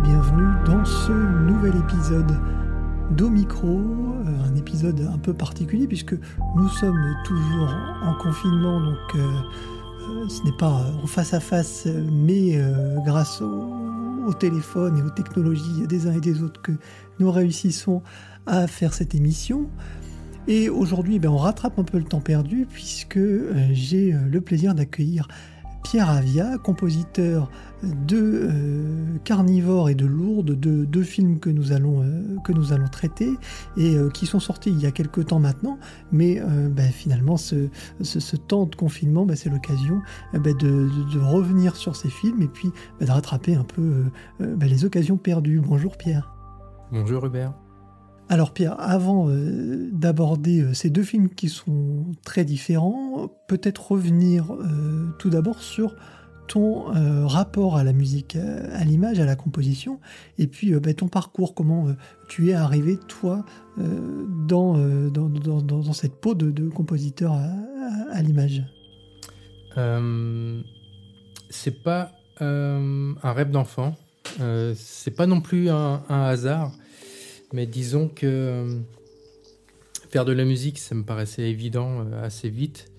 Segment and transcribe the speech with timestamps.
[0.00, 2.40] Bienvenue dans ce nouvel épisode
[3.10, 6.14] d'Omicro, euh, un épisode un peu particulier puisque
[6.56, 11.86] nous sommes toujours en confinement, donc euh, euh, ce n'est pas en face à face,
[12.10, 12.58] mais
[13.04, 16.72] grâce au, téléphone et aux technologies des uns et des autres que
[17.18, 18.02] nous réussissons
[18.46, 19.68] à faire cette émission.
[20.48, 23.20] Et aujourd'hui, ben, on rattrape un peu le temps perdu puisque
[23.72, 25.28] j'ai le plaisir d'accueillir
[25.82, 27.50] Pierre Avia, compositeur
[27.82, 33.32] de euh, Carnivore et de Lourdes, de deux films que nous allons, euh, traiter
[33.76, 35.78] et euh, qui sont sortis il y a quelques temps maintenant,
[36.10, 37.68] mais ben, finalement ce,
[38.02, 40.00] ce, temps de confinement, ben, c'est l'occasion
[40.32, 42.70] ben, de, de, revenir sur ces films et puis
[43.00, 44.04] de rattraper un peu
[44.40, 45.60] les occasions perdues.
[45.60, 46.34] Bonjour Pierre.
[46.90, 47.54] Bonjour Hubert.
[48.32, 54.54] Alors Pierre, avant euh, d'aborder euh, ces deux films qui sont très différents, peut-être revenir
[54.54, 55.94] euh, tout d'abord sur
[56.48, 56.86] ton
[57.26, 60.00] rapport à la musique, à l'image, à la composition,
[60.38, 61.86] et puis bah, ton parcours, comment
[62.28, 63.46] tu es arrivé, toi,
[63.78, 64.76] dans,
[65.08, 67.32] dans, cette peau de, compositeur
[68.10, 68.64] à, l'image?
[71.48, 73.96] C'est pas un rêve d'enfant,
[74.74, 76.72] c'est pas non plus un hasard.
[77.52, 78.78] Mais disons que euh,
[80.10, 82.90] faire de la musique, ça me paraissait évident euh, assez vite.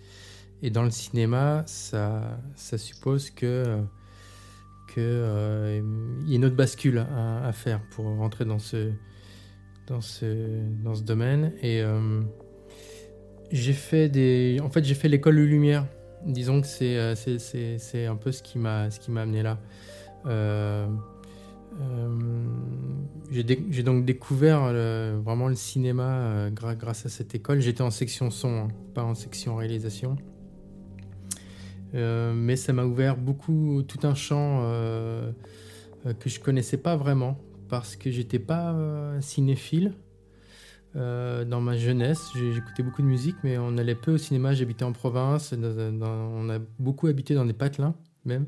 [0.61, 3.79] Et dans le cinéma, ça, ça suppose que
[4.93, 5.81] qu'il euh,
[6.25, 8.91] y ait une autre bascule à, faire pour rentrer dans ce,
[9.87, 11.51] dans ce, dans ce domaine.
[11.61, 11.83] Et
[13.51, 14.59] j'ai fait des.
[14.63, 15.85] En fait, j'ai fait l'école de lumière.
[16.25, 19.59] Disons que c'est, un peu ce qui m'a, ce qui m'a amené là.
[23.31, 27.61] J'ai donc découvert euh, vraiment le cinéma euh, grâce à cette école.
[27.61, 30.15] J'étais en section son, hein, pas en section réalisation.
[31.93, 34.61] mais ça m'a ouvert beaucoup, tout un champ
[36.03, 37.37] que je connaissais pas vraiment
[37.69, 38.75] parce que j'étais pas
[39.21, 39.93] cinéphile.
[40.95, 44.53] dans ma jeunesse, j'écoutais beaucoup de musique, mais on allait peu au cinéma.
[44.53, 47.95] J'habitais en province, on a beaucoup habité dans des patelins
[48.25, 48.45] même.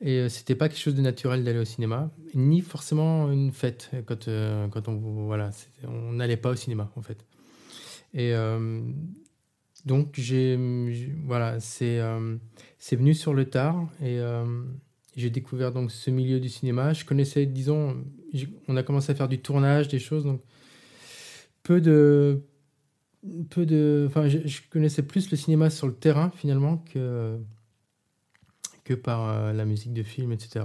[0.00, 3.90] Et euh, c'était pas quelque chose de naturel d'aller au cinéma, ni forcément une fête
[4.04, 5.50] quand, euh, quand on voilà,
[5.84, 7.24] on n'allait pas au cinéma en fait.
[8.12, 8.80] Et euh,
[9.86, 10.58] donc j'ai
[11.24, 12.00] voilà, c'est
[12.78, 14.20] c'est venu sur le tard et
[15.16, 16.92] j'ai découvert donc ce milieu du cinéma.
[16.92, 17.96] Je connaissais, disons,
[18.68, 20.42] on a commencé à faire du tournage, des choses, donc
[21.62, 22.42] peu de
[23.50, 27.38] peu de, enfin, je, je connaissais plus le cinéma sur le terrain finalement que
[28.86, 30.64] que par euh, la musique de film, etc.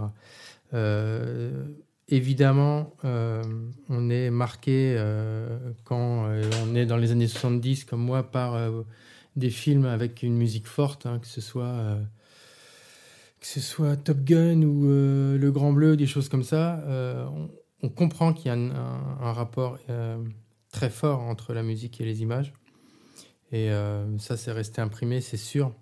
[0.74, 1.66] Euh,
[2.08, 3.44] évidemment, euh,
[3.90, 4.96] on est marqué
[5.84, 6.30] quand
[6.64, 8.58] on est dans les années 70, comme moi, par
[9.36, 11.98] des films avec une musique forte, hein, que ce soit
[13.40, 16.84] que ce soit Top Gun ou Le Grand Bleu, des choses comme ça,
[17.82, 19.80] on, comprend qu'il y a un, rapport
[20.72, 22.54] très fort entre la musique et les images.
[23.52, 23.72] Et
[24.20, 25.74] ça, c'est resté imprimé, c'est sûr.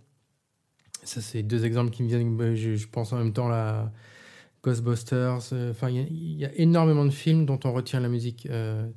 [1.04, 2.38] Ça, c'est deux exemples qui me viennent.
[2.38, 3.92] Bah, je, pense en même temps la
[4.64, 5.40] Ghostbusters.
[5.54, 8.88] Euh, enfin, il y, a énormément de films dont on retient la musique euh,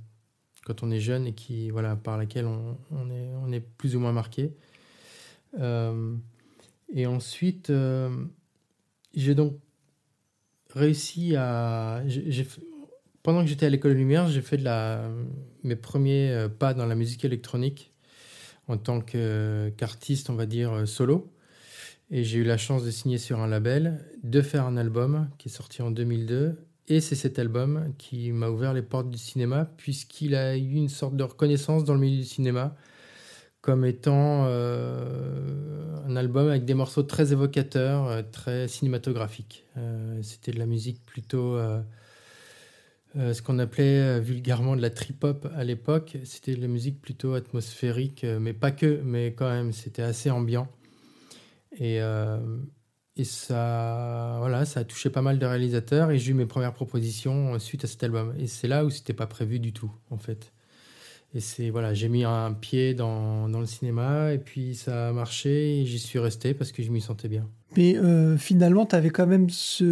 [0.64, 4.52] quand on est jeune et qui, voilà, par laquelle on, est, plus ou moins marqué.
[5.58, 6.14] Euh,
[6.92, 7.72] et ensuite,
[9.14, 9.58] j'ai donc
[10.70, 12.02] réussi à.
[13.22, 14.60] pendant que j'étais à l'école lumière, j'ai fait
[15.62, 17.92] mes premiers pas dans la musique électronique
[18.68, 21.32] en tant qu'artiste, on va dire, solo.
[22.14, 25.48] Et j'ai eu la chance de signer sur un label, de faire un album qui
[25.48, 26.58] est sorti en 2002.
[26.88, 30.90] Et c'est cet album qui m'a ouvert les portes du cinéma, puisqu'il a eu une
[30.90, 32.76] sorte de reconnaissance dans le milieu du cinéma
[33.62, 39.64] comme étant euh, un album avec des morceaux très évocateurs, euh, très cinématographiques.
[39.78, 41.58] Euh, c'était de la musique plutôt
[43.14, 46.18] ce qu'on appelait vulgairement de la trip-hop à l'époque.
[46.24, 50.68] C'était de la musique plutôt atmosphérique, mais pas que, mais quand même, c'était assez ambiant.
[51.78, 52.38] Et, euh,
[53.16, 56.74] et ça, voilà, ça a touché pas mal de réalisateurs et j'ai eu mes premières
[56.74, 58.34] propositions suite à cet album.
[58.38, 60.52] Et c'est là où c'était pas prévu du tout, en fait.
[61.34, 65.12] Et c'est voilà, j'ai mis un pied dans, dans, le cinéma et puis ça a
[65.12, 67.48] marché et j'y suis resté parce que je m'y sentais bien.
[67.76, 69.86] Mais euh, finalement, tu avais quand même ce,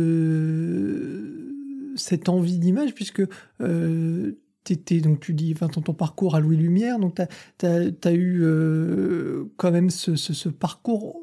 [1.97, 3.23] cette envie d'image puisque
[3.62, 4.32] euh,
[4.69, 7.19] étais, donc tu dis, enfin, ton, ton, parcours à Louis Lumière, donc
[7.59, 11.19] tu as, as, eu euh, quand même ce, ce, ce parcours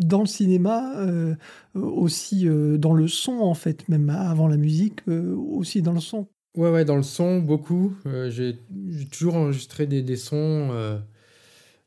[0.00, 1.34] dans le cinéma, euh,
[1.74, 6.00] aussi euh, dans le son en fait, même avant la musique, euh, aussi dans le
[6.00, 6.26] son.
[6.56, 7.94] Ouais, ouais, dans le son, beaucoup.
[8.28, 8.58] j'ai
[9.12, 10.70] toujours enregistré des, des sons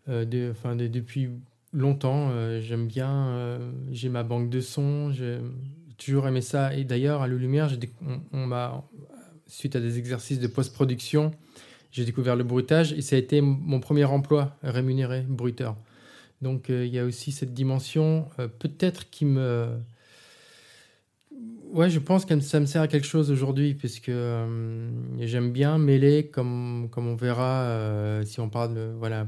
[0.07, 1.31] enfin, depuis
[1.74, 2.31] longtemps.
[2.62, 3.60] J'aime bien,
[3.92, 5.12] j'ai ma banque de sons.
[5.98, 6.74] toujours aimé ça.
[6.77, 7.71] Et d'ailleurs, à Lumière,
[8.31, 8.86] on, m'a,
[9.48, 11.31] suite à des exercices de post-production,
[11.92, 15.75] j'ai découvert le bruitage et ça a été mon premier emploi rémunéré, bruiteur.
[16.42, 18.28] Donc il y a aussi cette dimension,
[18.60, 19.80] peut-être qui me
[21.74, 24.92] Ouais, je pense que ça me sert à quelque chose aujourd'hui, puisque euh,
[25.22, 29.28] j'aime bien mêler, comme, comme on verra euh, si on parle voilà,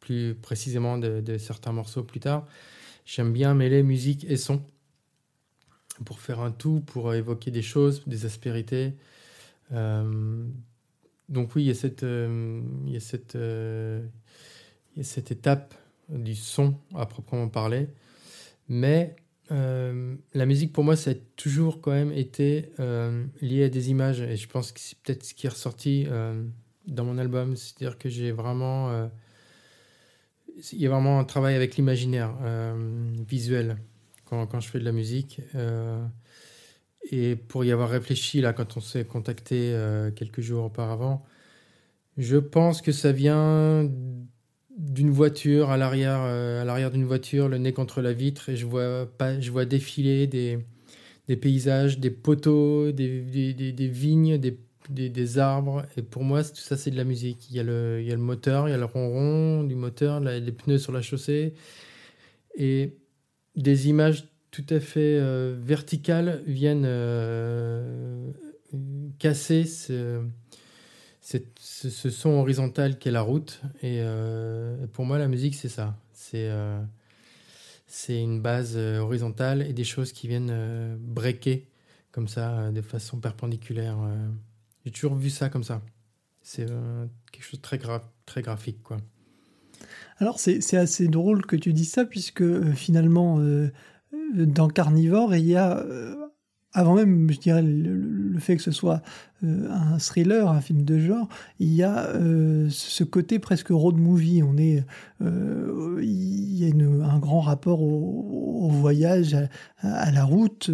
[0.00, 2.48] plus précisément de, certains morceaux plus tard,
[3.06, 4.60] j'aime bien mêler musique et son
[6.04, 8.94] pour faire un tout, pour évoquer des choses, des aspérités.
[9.70, 10.44] Euh,
[11.28, 15.74] donc oui, il y a cette, il y a cette, il y a cette étape
[16.08, 17.88] du son à proprement parler,
[18.68, 19.16] mais
[19.52, 23.90] euh, la musique pour moi ça a toujours quand même été euh, lié à des
[23.90, 24.20] images.
[24.20, 26.42] Et je pense que c'est peut-être ce qui est ressorti euh,
[26.86, 27.56] dans mon album.
[27.56, 29.10] C'est-à-dire que j'ai vraiment
[30.72, 32.32] il y a vraiment un travail avec l'imaginaire
[33.26, 33.76] visuel
[34.24, 35.40] quand, quand, je fais de la musique
[37.10, 39.76] et pour y avoir réfléchi là quand on s'est contacté
[40.14, 41.26] quelques jours auparavant
[42.16, 43.90] je pense que ça vient
[44.76, 48.56] d'une voiture à l'arrière euh, à l'arrière d'une voiture le nez contre la vitre et
[48.56, 50.58] je vois pas je vois défiler des,
[51.28, 54.38] des paysages des poteaux des, des, des vignes
[54.88, 55.86] des, arbres.
[55.96, 57.50] Et pour moi tout ça c'est de la musique.
[57.50, 59.74] Il y a le il y a le moteur il y a le ronron du
[59.74, 61.54] moteur les pneus sur la chaussée.
[62.56, 62.96] Et
[63.56, 68.30] des images tout à fait euh, verticales viennent euh,
[69.18, 70.22] casser ce
[71.24, 73.62] c'est ce son horizontal qu'est la route.
[73.82, 75.96] Et euh, pour moi, la musique, c'est ça.
[76.12, 76.82] C'est euh,
[78.10, 81.66] une base euh, horizontale et des choses qui viennent breaker
[82.12, 83.96] comme ça, de façon perpendiculaire.
[84.84, 85.80] J'ai toujours vu ça comme ça.
[86.42, 86.66] C'est
[87.32, 87.80] quelque chose de très,
[88.26, 88.98] très graphique, quoi.
[90.18, 93.40] Alors, c'est assez drôle que tu dis ça, puisque finalement,
[94.34, 95.84] dans Carnivore, il y a
[96.74, 99.00] avant même, je dirais, le, fait que ce soit
[99.44, 101.28] euh, un thriller, un film de genre,
[101.60, 104.42] il y a euh, ce côté presque road movie.
[104.42, 104.84] On est,
[105.22, 106.74] euh, il y a
[107.06, 109.36] un grand rapport au, voyage,
[109.82, 110.70] à, la route.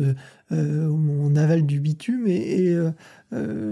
[0.51, 2.75] on avale du bitume et,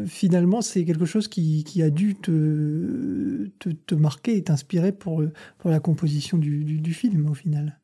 [0.07, 5.23] finalement, c'est quelque chose qui, a dû te, marquer et t'inspirer pour
[5.65, 7.79] la composition du film au final.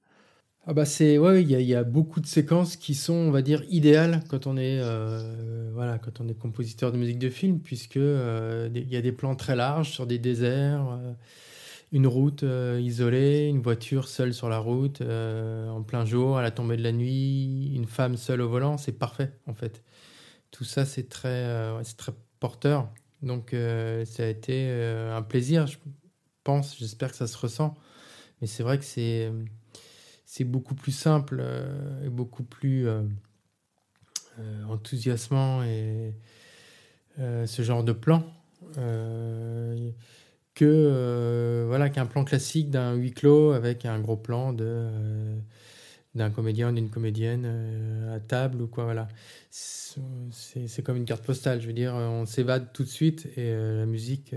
[0.67, 3.63] Ah bah c'est ouais, il y, a beaucoup de séquences qui sont, on va dire,
[3.69, 7.99] idéales quand on est euh, voilà, quand on est compositeur de musique de film, puisque
[7.99, 11.13] euh, il y a des plans très larges sur des déserts, euh,
[11.93, 12.45] une route
[12.81, 16.93] isolée, une voiture seule sur la route, en plein jour, à la tombée de la
[16.93, 19.83] nuit, une femme seule au volant, c'est parfait en fait.
[20.51, 21.47] Tout ça c'est très
[21.85, 22.89] c'est très porteur.
[23.23, 23.55] Donc
[24.05, 24.71] ça a été
[25.13, 25.79] un plaisir, je
[26.43, 27.77] pense, j'espère que ça se ressent.
[28.41, 29.31] Mais c'est vrai que c'est
[30.37, 33.03] c'est beaucoup plus simple euh, et beaucoup plus euh,
[34.41, 36.13] euh, enthousiasmant et
[37.47, 38.25] ce genre de plan
[40.55, 44.89] que voilà qu'un plan classique d'un huis clos avec un gros plan de
[46.17, 49.07] d'un comédien d'une comédienne à table ou quoi voilà.
[49.51, 53.87] C'est comme une carte postale je veux dire on s'évade tout de suite et la
[53.87, 54.35] musique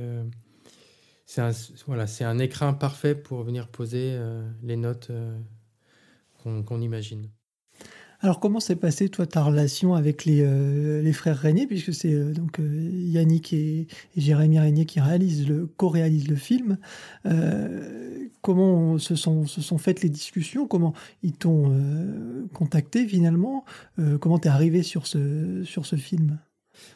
[1.26, 1.50] c'est un
[1.88, 4.20] voilà c'est un écrin parfait pour venir poser
[4.62, 5.10] les notes
[6.66, 7.30] qu'on imagine.
[8.22, 11.68] Alors comment s'est passée toi ta relation avec les, euh, frères Régnier?
[11.68, 16.78] Puisque c'est euh, donc euh, Yannick et, Jérémy Régnier qui réalisent le co-réalisent le film.
[18.42, 20.68] comment se sont se sont faites les discussions?
[20.68, 21.76] Comment ils t'ont
[22.54, 23.66] contacté finalement?
[24.20, 26.40] Comment t'es arrivé sur ce sur ce film?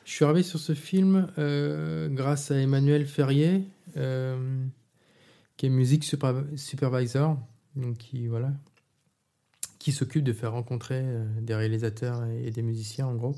[0.05, 1.27] Je suis arrivé sur ce film
[2.11, 7.37] grâce à Emmanuel Ferrier qui est musique supervisor
[7.75, 8.51] donc qui voilà
[9.81, 13.35] qui s'occupe de faire rencontrer euh, des réalisateurs et des musiciens, en gros.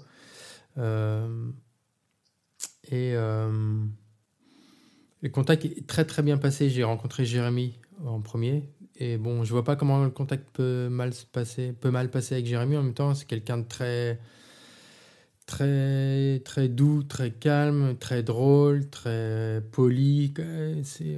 [0.78, 1.48] Euh,
[2.90, 3.80] et euh,
[5.22, 6.70] le contact est très très bien passé.
[6.70, 8.70] J'ai rencontré Jérémy en premier.
[8.98, 12.36] Et bon, je vois pas comment le contact peut mal se passer, peut mal passer
[12.36, 12.76] avec Jérémy.
[12.76, 14.20] En même temps, c'est quelqu'un de très
[15.46, 20.34] très très doux, très calme, très drôle, très poli.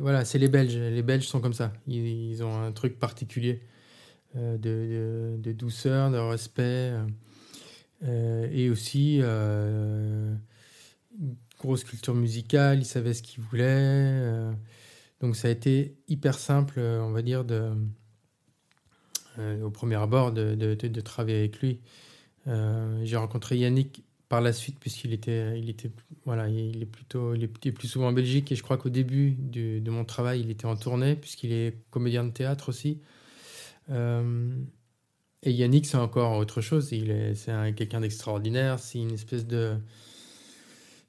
[0.02, 0.78] Voilà, c'est les Belges.
[0.78, 1.74] Les Belges sont comme ça.
[1.88, 3.62] ils ont un truc particulier.
[4.38, 6.94] Euh, de, douceur, de respect,
[8.04, 10.34] euh, et aussi euh,
[11.18, 14.52] une grosse culture musicale, il savait ce qu'il voulait.
[15.22, 17.46] donc ça a été hyper simple, on va dire,
[19.64, 21.80] au premier abord de, travailler avec lui.
[22.46, 25.92] J'ai rencontré Yannick par la suite puisqu'il était il était
[26.26, 29.36] voilà il est plutôt il est plus souvent en Belgique et je crois qu'au début
[29.38, 33.15] de, mon travail il était en tournée puisqu'il est comédien de théâtre aussi euh,
[33.90, 36.92] et Yannick, c'est encore autre chose.
[36.92, 38.80] Il est, c'est quelqu'un d'extraordinaire.
[38.80, 39.78] C'est une espèce de,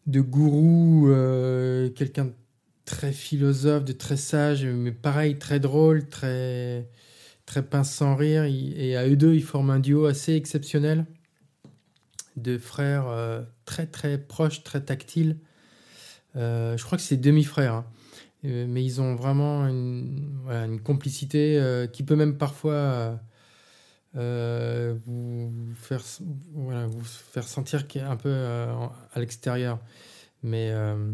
[0.06, 2.32] de gourou, euh, quelqu'un de
[2.84, 6.88] très philosophe, de très sage, mais pareil, très drôle, très,
[7.44, 8.44] très pince sans rire.
[8.44, 11.06] Et à eux deux, ils forment un duo assez exceptionnel
[12.36, 15.38] de frères euh, très très proches, très tactiles.
[16.36, 17.74] Euh, je crois que c'est demi-frères.
[17.74, 17.86] Hein.
[18.46, 23.18] Mais ils ont vraiment une, complicité qui peut même parfois
[24.16, 26.00] euh, vous, faire,
[27.46, 28.72] sentir un peu euh,
[29.12, 29.78] à l'extérieur.
[30.42, 31.12] Mais, euh,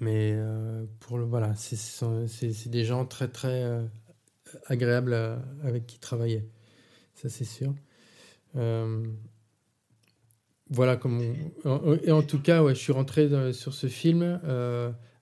[0.00, 0.36] mais
[1.00, 3.64] pour le, voilà, c'est des gens très très
[4.66, 5.14] agréables
[5.62, 6.46] avec qui travailler.
[7.14, 7.74] Ça, c'est sûr.
[10.68, 11.22] voilà, comme
[12.02, 14.40] et en tout cas, ouais, je suis rentré sur ce film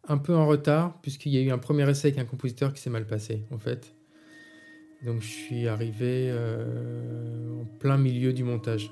[0.09, 2.81] un peu en retard, puisqu'il y a eu un premier essai avec un compositeur qui
[2.81, 3.95] s'est mal passé, en fait.
[5.05, 8.91] Donc je suis arrivé euh, en plein milieu du montage.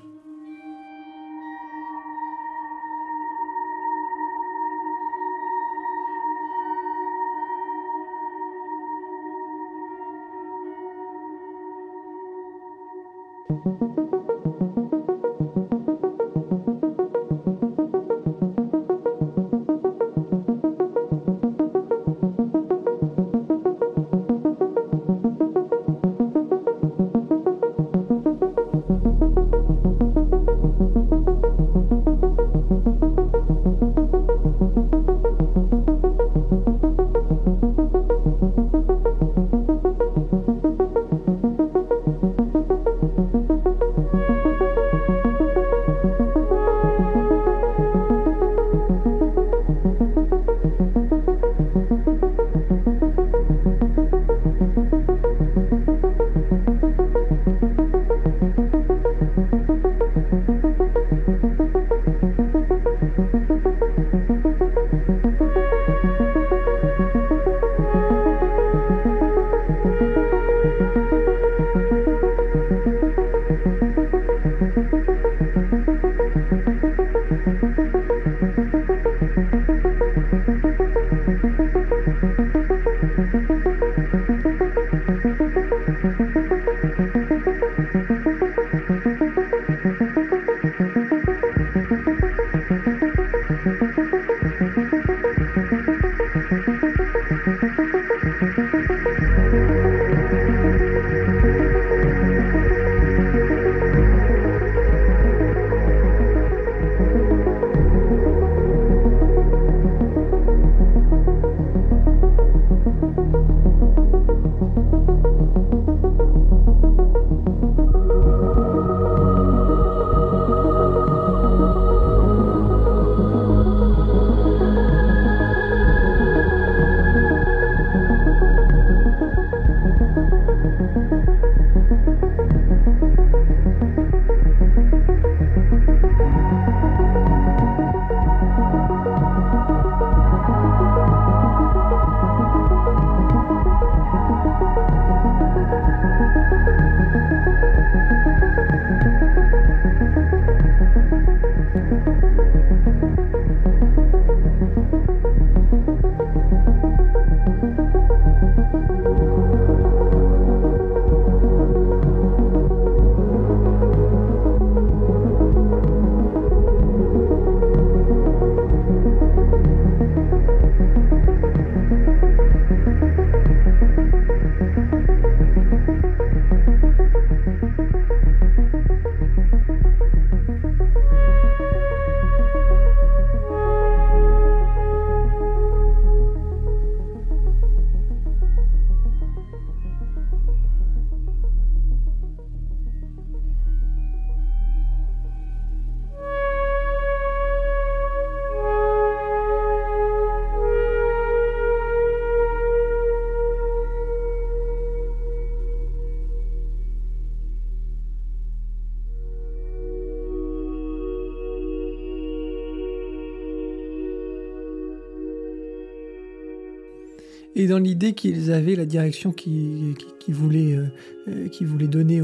[217.55, 220.85] Et dans l'idée qu'ils avaient, la direction qu'ils qui, voulaient, euh,
[221.27, 222.21] euh, qui donner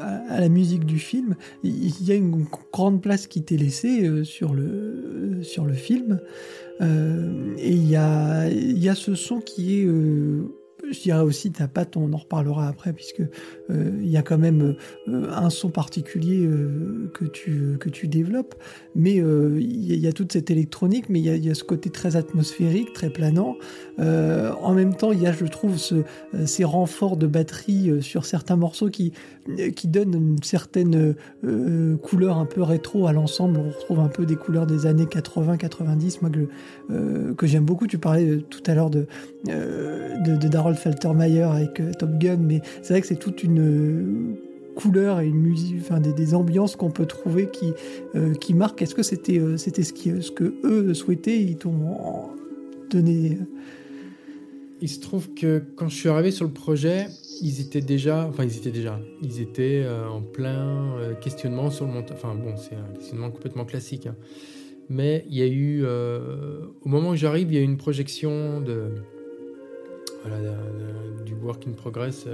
[0.00, 4.24] à, la musique du film, il y a une grande place qui t'est laissée euh,
[4.24, 5.40] sur, le,
[5.74, 6.20] film.
[6.80, 9.86] et il y a ce son qui est
[10.90, 14.38] je dirais aussi ta patte, on en reparlera après, puisque euh, il y a quand
[14.38, 14.76] même
[15.08, 18.54] euh, un son particulier euh, que, tu, que tu développes,
[18.94, 22.92] mais il y, a toute cette électronique, mais il y, a ce côté très atmosphérique,
[22.92, 23.56] très planant.
[23.98, 26.02] en même temps, il y a, je trouve, ce,
[26.46, 29.12] ces renforts de batterie sur certains morceaux qui,
[29.74, 31.14] qui donnent une certaine
[32.02, 33.58] couleur un peu rétro à l'ensemble.
[33.58, 37.86] On retrouve un peu des couleurs des années 80-90, moi que, que j'aime beaucoup.
[37.86, 39.06] Tu parlais tout à l'heure de,
[39.46, 44.36] de, de Faltermeyer avec Top Gun, mais c'est vrai que c'est toute une euh,
[44.74, 47.72] couleur et une musique, enfin des, ambiances qu'on peut trouver qui,
[48.14, 48.82] euh, qui marquent.
[48.82, 51.40] Est-ce que c'était euh, c'était ce, qui, ce que eux souhaitaient?
[51.40, 51.72] Ils t'ont
[52.90, 53.38] donné.
[54.80, 57.06] Il se trouve que quand je suis arrivé sur le projet,
[57.42, 62.16] ils étaient déjà, enfin ils étaient déjà, ils étaient en plein questionnement sur le montage.
[62.16, 64.06] Enfin bon, c'est un questionnement complètement classique.
[64.06, 64.16] Hein.
[64.88, 68.60] Mais il y a eu, au moment où j'arrive, il y a eu une projection
[68.60, 68.90] de,
[71.26, 72.26] du work in progress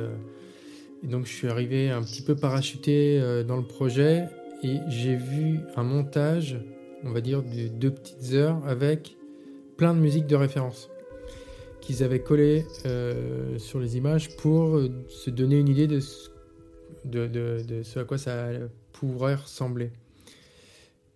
[1.05, 4.25] et donc je suis arrivé un petit peu parachuté euh, dans le projet
[4.63, 6.59] et j'ai vu un montage,
[7.05, 9.17] on va dire, de deux petites heures avec
[9.77, 10.89] plein de musiques de référence
[11.85, 16.29] qu'ils avaient collé euh, sur les images pour euh, se donner une idée de ce,
[17.05, 18.49] de, ce à quoi ça
[18.93, 19.91] pourrait ressembler.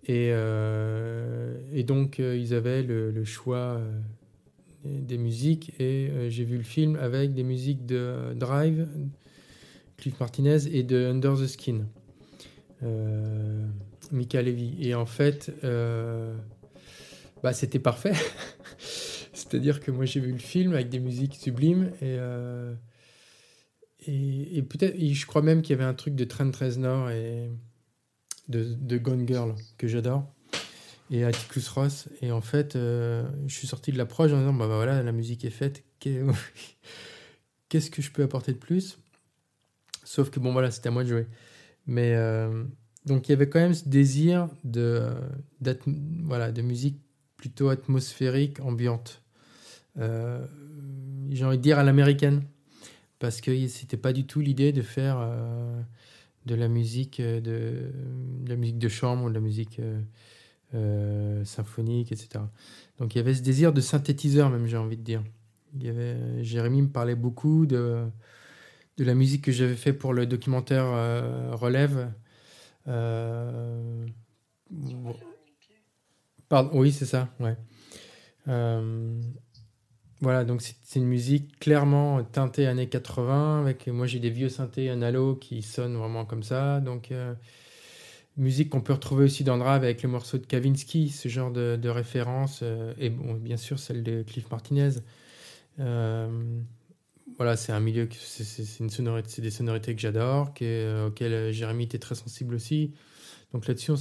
[0.07, 0.31] Et,
[1.75, 3.79] et donc ils avaient le, choix
[4.85, 8.89] des musiques et j'ai vu le film avec des musiques de Drive,
[9.99, 11.81] Cliff Martinez et de Under the Skin,
[12.83, 13.67] euh,
[14.13, 14.76] Mika Levy.
[14.81, 16.35] Et en fait, euh,
[17.43, 18.15] bah, c'était parfait.
[19.49, 22.75] C'est-à-dire que moi j'ai vu le film avec des musiques sublimes et, euh,
[24.06, 27.50] et, peut-être, je crois même qu'il y avait un truc de Trent Reznor et
[28.49, 30.25] de, Gone Girl que j'adore
[31.11, 32.08] et Atticus Ross.
[32.23, 35.45] Et en fait, je suis sorti de l'approche en disant bah, bah, voilà, la musique
[35.45, 38.99] est faite, qu'est-ce que je peux apporter de plus?
[40.04, 41.26] Sauf que bon, voilà, c'était à moi de jouer.
[41.87, 42.65] Mais euh,
[43.06, 45.13] donc il y avait quand même ce désir de,
[46.23, 47.00] voilà, de musique
[47.37, 49.23] plutôt atmosphérique, ambiante.
[49.99, 50.47] Euh,
[51.30, 52.43] j'ai envie de dire à l'américaine.
[53.19, 55.80] Parce que c'était pas du tout l'idée de faire euh,
[56.47, 59.80] de la musique de, de, la musique de chambre ou de la musique
[61.45, 62.45] symphonique, etc.
[62.99, 65.25] Donc il y avait ce désir de synthétiseur, même j'ai envie de dire.
[65.75, 68.06] Il y avait, Jérémy me parlait beaucoup de
[68.99, 72.13] de la musique que j'avais fait pour le documentaire euh, Relève.
[72.89, 74.06] Euh,
[76.49, 77.56] pardon, oui, c'est ça, ouais.
[78.49, 79.21] Euh,
[80.21, 83.61] voilà, donc c'est une musique clairement teintée années 80.
[83.61, 86.81] Avec, moi, j'ai des vieux synthés analo qui sonnent vraiment comme ça.
[86.81, 87.13] Donc,
[88.37, 91.89] musique qu'on peut retrouver aussi dans Drive avec le morceau de Kavinsky, ce genre de,
[91.89, 92.65] référence.
[92.99, 94.91] et bon, bien sûr, celle de Cliff Martinez
[97.39, 102.17] voilà, c'est un milieu, c'est des sonorités que j'adore, euh, auxquelles euh, Jérémy était très
[102.17, 102.95] sensible aussi.
[103.52, 103.97] Donc là-dessus, on,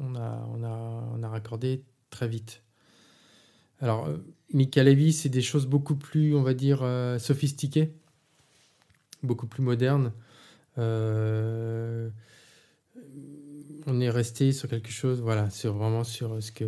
[0.00, 2.62] on, a, on, a, on a raccordé très vite.
[3.80, 4.16] Alors, euh,
[4.52, 6.84] Mika Levy, c'est des choses beaucoup plus, on va dire,
[7.18, 7.92] sophistiquées,
[9.22, 10.12] beaucoup plus modernes
[13.86, 16.64] on est resté sur quelque chose, voilà, sur vraiment sur ce que,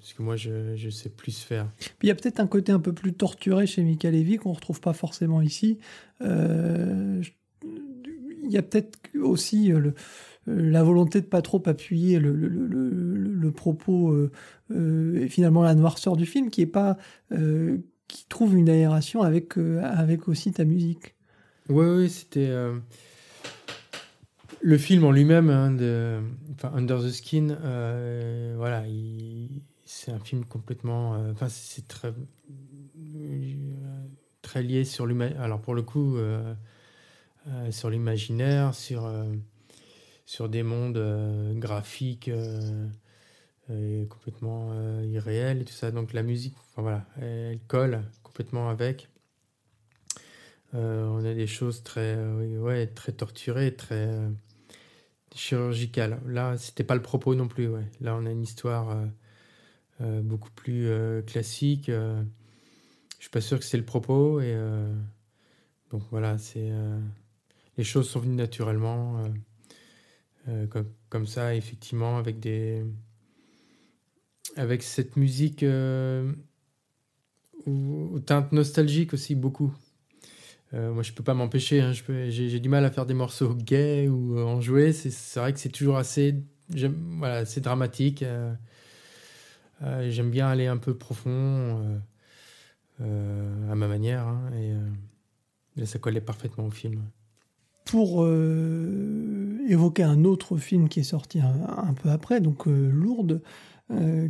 [0.00, 1.70] ce que moi je, je sais plus faire.
[2.02, 4.80] il y a peut-être un côté un peu plus torturé chez Mika Levy qu'on retrouve
[4.80, 5.78] pas forcément ici.
[6.22, 7.32] Euh, il
[8.54, 9.92] y a peut-être aussi euh, euh,
[10.46, 14.16] la volonté de pas trop appuyer le, propos
[14.72, 16.96] et finalement la noirceur du film qui est pas
[18.08, 21.16] qui trouve une aération avec avec aussi ta musique.
[21.68, 22.48] Oui, oui, c'était
[24.62, 25.74] le film en lui-même, hein,
[26.74, 28.84] Under the Skin, euh, voilà,
[29.86, 31.14] c'est un film complètement.
[31.14, 32.12] Euh, enfin, c'est très,
[34.42, 35.42] très lié sur l'imaginaire.
[35.42, 36.16] Alors, pour le coup,
[37.48, 39.10] euh, sur l'imaginaire, sur,
[40.26, 41.02] sur des mondes
[41.56, 42.30] graphiques
[44.08, 44.72] complètement
[45.02, 45.90] irréels et tout ça.
[45.90, 49.08] Donc, la musique, enfin, voilà, elle, colle complètement avec.
[50.72, 54.10] on a des choses très, ouais, très torturées, très
[55.34, 56.20] chirurgicale.
[56.26, 57.68] Là, c'était pas le propos non plus.
[58.00, 59.06] Là, on a une histoire euh,
[60.00, 61.86] euh, beaucoup plus euh, classique.
[61.88, 62.24] je
[63.18, 64.40] suis pas sûr que c'est le propos.
[65.90, 66.72] Donc voilà, c'est
[67.80, 69.24] les choses sont venues naturellement,
[70.68, 72.84] comme, comme, ça, effectivement, avec des
[74.56, 75.64] avec cette musique
[77.66, 79.74] aux teintes nostalgiques aussi beaucoup.
[80.72, 81.80] Euh, moi, je peux pas m'empêcher.
[81.80, 81.92] Hein,
[82.28, 84.92] j'ai du mal à faire des morceaux gays ou euh, en jouer.
[84.92, 86.36] C'est vrai que c'est toujours assez,
[86.68, 88.22] voilà, c'est dramatique.
[88.22, 88.54] Euh,
[90.10, 92.00] j'aime bien aller un peu profond.
[93.00, 94.26] à ma manière.
[94.26, 97.02] Hein, et, ça collait parfaitement au film.
[97.90, 98.26] Pour
[99.68, 103.42] évoquer un autre film qui est sorti un, peu après, donc Lourdes,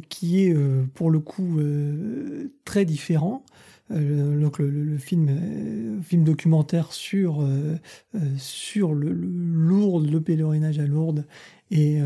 [0.08, 0.54] qui est
[0.94, 1.58] pour le coup
[2.64, 3.44] très différent.
[3.90, 7.46] donc le, film, film documentaire sur,
[8.38, 11.26] sur le, Lourdes, le pèlerinage à Lourdes
[11.70, 12.00] et,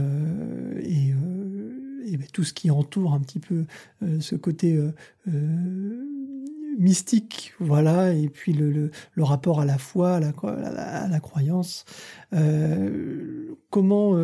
[2.05, 3.64] et ben, tout ce qui entoure un petit peu
[4.03, 4.90] euh, ce côté euh,
[5.29, 6.05] euh,
[6.79, 11.85] mystique, voilà, et puis le, le, rapport à la foi, à la, à la, croyance.
[13.71, 14.17] comment,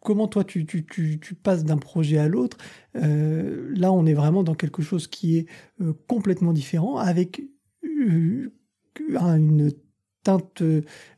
[0.00, 2.56] comment toi tu, tu, tu, tu passes d'un projet à l'autre?
[2.94, 5.46] Là, on est vraiment dans quelque chose qui est
[6.08, 7.42] complètement différent, avec
[7.82, 9.72] une
[10.22, 10.62] teinte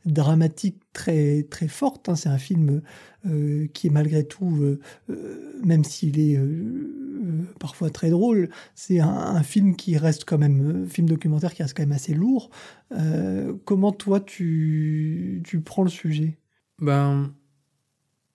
[0.05, 2.07] dramatique très très forte.
[2.07, 2.15] Hein.
[2.15, 2.81] C'est un film
[3.25, 4.79] euh, qui est malgré tout, euh,
[5.09, 6.37] euh, même s'il est
[7.59, 11.83] parfois très drôle, c'est un, film qui reste quand même, film documentaire qui reste quand
[11.83, 12.49] même assez lourd.
[13.65, 16.37] comment toi tu, tu prends le sujet?
[16.79, 17.33] Ben,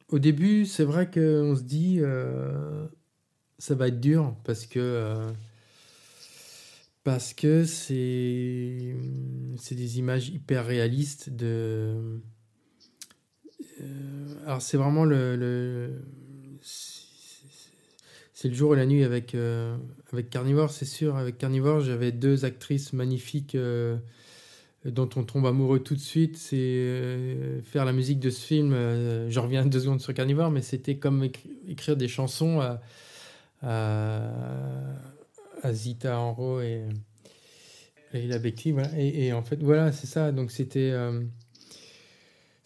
[0.09, 2.01] au début, c'est vrai qu'on se dit
[3.59, 5.29] ça va être dur parce que
[7.05, 8.97] parce que c'est
[9.57, 12.21] c'est des images hyper réalistes de
[14.45, 16.01] alors c'est vraiment le,
[16.61, 19.77] c'est le jour et la nuit avec euh,
[20.13, 21.17] avec Carnivore, c'est sûr.
[21.17, 23.97] Avec Carnivore, j'avais deux actrices magnifiques euh,
[24.85, 26.37] dont on tombe amoureux tout de suite.
[26.37, 28.73] C'est faire la musique de ce film.
[29.29, 31.29] je reviens deux secondes sur Carnivore, mais c'était comme
[31.69, 32.81] écrire des chansons à,
[35.63, 36.85] à, Zita Enro et,
[38.15, 38.73] et la Beckley.
[38.73, 38.91] Voilà.
[38.97, 40.33] Et, et, en fait, voilà, c'est ça.
[40.33, 40.93] Donc c'était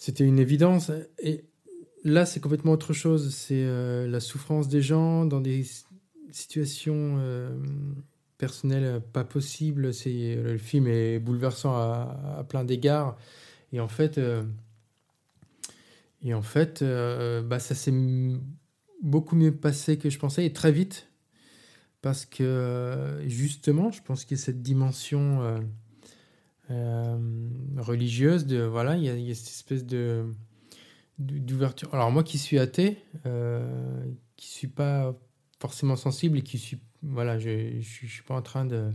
[0.03, 0.91] c'était une évidence.
[1.21, 1.45] Et
[2.03, 3.33] là, c'est complètement autre chose.
[3.33, 5.65] C'est euh, la souffrance des gens dans des
[6.33, 7.57] situations euh,
[8.37, 9.95] personnelles pas possibles.
[9.95, 13.17] C'est le film est bouleversant à, plein d'égards.
[13.73, 14.43] Et en fait, euh,
[16.21, 17.95] et en fait, bah, ça s'est
[19.05, 21.07] beaucoup mieux passé que je pensais et très vite
[22.01, 25.63] parce que justement, je pense qu'il y a cette dimension
[26.73, 27.17] euh,
[27.77, 28.47] religieuse.
[28.47, 29.85] De, voilà, il y, a, cette espèce
[31.19, 31.95] d'ouverture.
[31.95, 34.05] Alors moi qui suis athée, euh,
[34.37, 35.15] qui suis pas
[35.61, 38.91] forcément sensible et qui suis voilà, je, suis pas en train de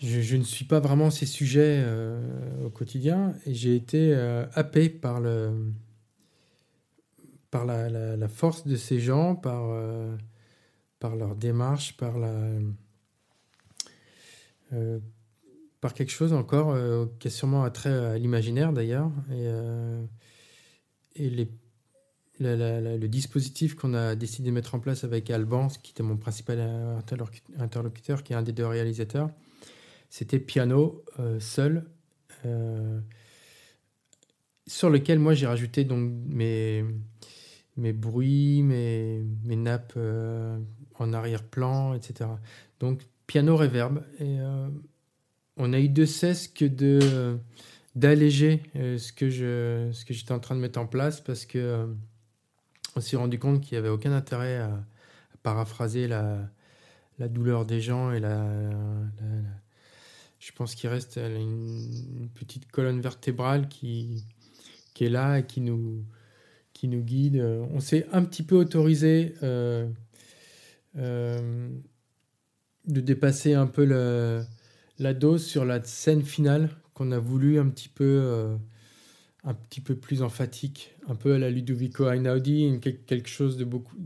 [0.00, 4.14] je, ne suis pas vraiment ces sujets euh, au quotidien et j'ai été
[4.54, 5.72] happé par le
[7.50, 9.68] par la, force de ces gens, par
[11.14, 12.32] leur démarche, par la
[15.94, 19.10] quelque chose encore euh, qui est sûrement attrait à l'imaginaire d'ailleurs.
[19.30, 20.04] Et, euh,
[21.14, 21.48] et les,
[22.38, 26.60] le dispositif qu'on a décidé de mettre en place avec Alban, qui était mon principal
[27.58, 29.30] interlocuteur, qui est un des deux réalisateurs,
[30.10, 31.86] c'était piano euh, seul,
[34.68, 36.84] sur lequel moi j'ai rajouté donc mes,
[37.76, 39.98] mes bruits, mes, mes nappes
[40.94, 42.30] en arrière-plan, etc.
[42.78, 44.04] Donc piano reverb.
[44.20, 44.38] Et
[45.56, 47.38] on a eu de cesse que de
[47.94, 51.86] d'alléger euh, ce que j'étais en train de mettre en place parce que euh,
[52.94, 54.84] on s'est rendu compte qu'il n'y avait aucun intérêt à,
[55.42, 56.50] paraphraser la,
[57.18, 58.44] douleur des gens et la,
[60.40, 64.24] je pense qu'il reste une, petite colonne vertébrale qui
[65.00, 66.04] est là et qui nous
[66.82, 67.40] guide.
[67.70, 69.88] On s'est un petit peu autorisé euh,
[72.86, 74.42] de dépasser un peu le
[74.98, 78.56] la dose sur la scène finale qu'on a voulu un petit peu euh,
[79.44, 83.96] un petit peu plus emphatique, un peu à la Ludovico Einaudi, quelque chose de beaucoup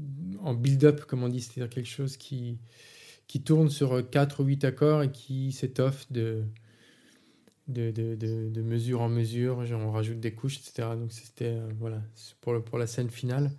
[0.40, 2.59] en build-up comme on dit, c'est-à-dire quelque chose qui
[3.26, 6.44] qui tourne sur 4 ou 8 accords et qui s'étoffe de
[7.70, 10.88] de, de, de, mesure en mesure, on rajoute des couches, etc.
[10.96, 12.03] Donc c'était euh, voilà
[12.40, 13.53] pour, pour la scène finale.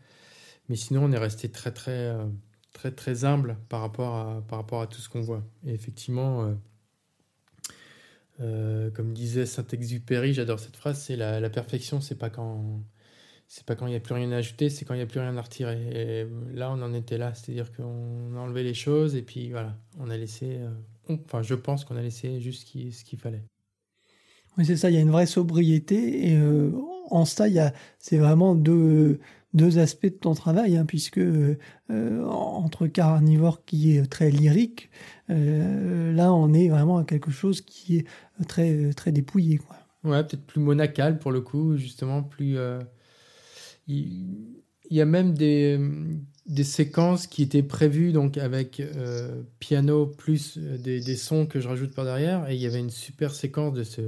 [0.70, 2.26] Mais sinon, on est resté très très euh,
[2.74, 5.44] très très humble par rapport à par rapport à tout ce qu'on voit.
[5.66, 6.54] Et effectivement, euh,
[8.94, 12.84] comme disait Saint-Exupéry, j'adore cette phrase, c'est la, perfection, c'est pas quand
[13.48, 15.08] c'est pas quand il n'y a plus rien à ajouter, c'est quand il n'y a
[15.08, 15.78] plus rien à retirer.
[15.94, 19.78] Et là, on en était là, c'est-à-dire qu'on a enlevé les choses et puis voilà,
[20.00, 20.70] on a laissé, euh,
[21.26, 23.44] enfin, je pense qu'on a laissé juste ce qu'il fallait.
[24.58, 26.72] Oui, c'est ça, il y a une vraie sobriété et euh,
[27.10, 27.46] en ça,
[28.00, 29.20] c'est vraiment deux,
[29.54, 31.56] deux aspects de ton travail, hein, puisque euh,
[31.90, 34.90] entre Carnivore qui est très lyrique,
[35.30, 38.08] euh, là on est vraiment à quelque chose qui est
[38.48, 39.58] très, très dépouillé.
[39.58, 39.78] Quoi.
[40.04, 42.58] Ouais, peut-être plus monacal pour le coup, justement, plus.
[43.88, 45.80] Il, y a même des,
[46.48, 51.60] des séquences qui étaient prévues donc avec euh, piano plus euh, des, des, sons que
[51.60, 52.50] je rajoute par derrière.
[52.50, 54.02] Et il y avait une super séquence de ce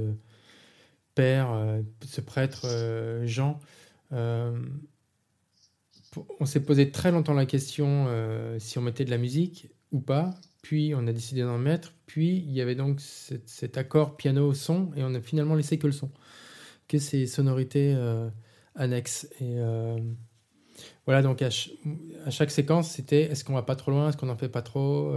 [1.14, 2.66] père, euh, ce prêtre
[3.24, 3.58] Jean.
[6.40, 8.08] On s'est posé très longtemps la question
[8.58, 10.34] si on mettait de la musique ou pas.
[10.62, 11.92] Puis on a décidé d'en mettre.
[12.06, 15.92] Puis il y avait donc cet, accord piano-son et on a finalement laissé que le
[15.92, 16.10] son,
[16.88, 17.96] que ces sonorités
[18.74, 19.28] annexes.
[19.40, 19.56] Et
[21.06, 24.36] voilà, donc à, chaque séquence, c'était est-ce qu'on va pas trop loin, est-ce qu'on n'en
[24.36, 25.16] fait pas trop?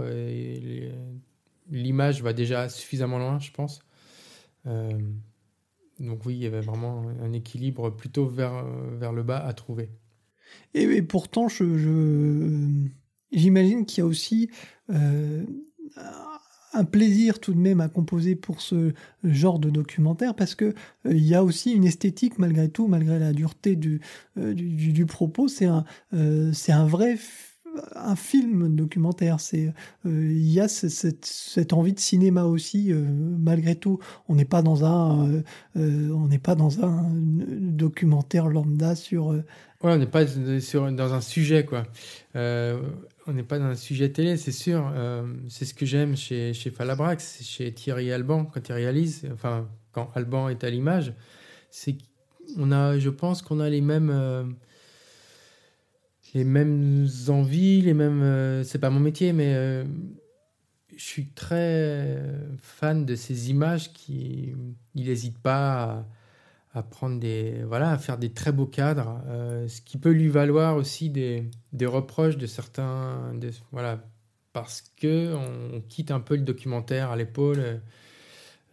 [1.70, 3.80] L'image va déjà suffisamment loin, je pense.
[4.66, 4.98] Euh,
[5.98, 9.90] donc oui, il y avait vraiment un équilibre plutôt vers, vers le bas à trouver.
[10.74, 11.48] Et, pourtant,
[13.32, 14.50] j'imagine qu'il y a aussi
[14.90, 15.44] euh,
[16.74, 18.92] un plaisir tout de même à composer pour ce
[19.24, 20.72] genre de documentaire parce que euh,
[21.06, 24.00] il y a aussi une esthétique malgré tout, malgré la dureté du,
[24.38, 25.48] euh, propos.
[25.48, 25.84] C'est un,
[26.52, 27.18] c'est un vrai
[27.94, 29.36] un film documentaire.
[30.04, 33.98] Il y a cette, cette, envie de cinéma aussi malgré tout.
[34.28, 35.42] On n'est pas dans un
[35.76, 39.34] on n'est pas dans un documentaire lambda sur.
[39.82, 40.26] Ouais, on n'est pas
[40.60, 41.84] sur, dans un sujet quoi
[43.28, 44.90] on n'est pas dans un sujet télé, c'est sûr.
[44.94, 49.68] Euh, c'est ce que j'aime chez, chez Falabrax, chez Thierry Alban, quand il réalise, enfin,
[49.92, 51.12] quand Alban est à l'image,
[51.70, 51.96] c'est
[52.56, 54.44] qu'on a, je pense qu'on a les mêmes, euh,
[56.32, 58.22] les mêmes envies, les mêmes.
[58.22, 59.84] Euh, c'est pas mon métier, mais
[60.96, 62.16] je suis très
[62.58, 64.54] fan de ces images qui.
[64.94, 66.06] Il n'hésite pas à
[66.74, 70.28] à prendre des voilà à faire des très beaux cadres euh, ce qui peut lui
[70.28, 73.32] valoir aussi des, des reproches de certains
[73.72, 74.04] voilà
[74.52, 77.80] parce que on, quitte un peu le documentaire à l'épaule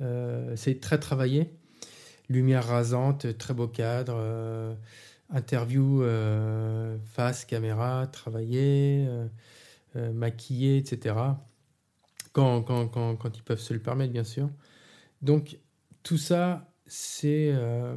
[0.01, 1.53] euh, c'est très travaillé.
[2.27, 4.73] Lumière rasante très beau cadre euh,
[5.29, 6.03] interview
[7.05, 9.07] face caméra travaillé
[9.95, 11.15] maquillé etc
[12.33, 14.49] quand, quand, quand, quand ils peuvent se le permettre bien sûr.
[15.21, 15.57] Donc
[16.03, 17.51] tout ça c'est.
[17.53, 17.95] Euh,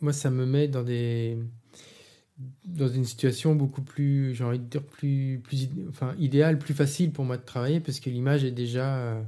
[0.00, 1.38] moi, ça me met dans des
[2.64, 7.12] dans une situation beaucoup plus, j'ai envie de dire, plus, plus enfin, idéale, plus facile
[7.12, 9.22] pour moi de travailler parce que l'image est déjà, euh,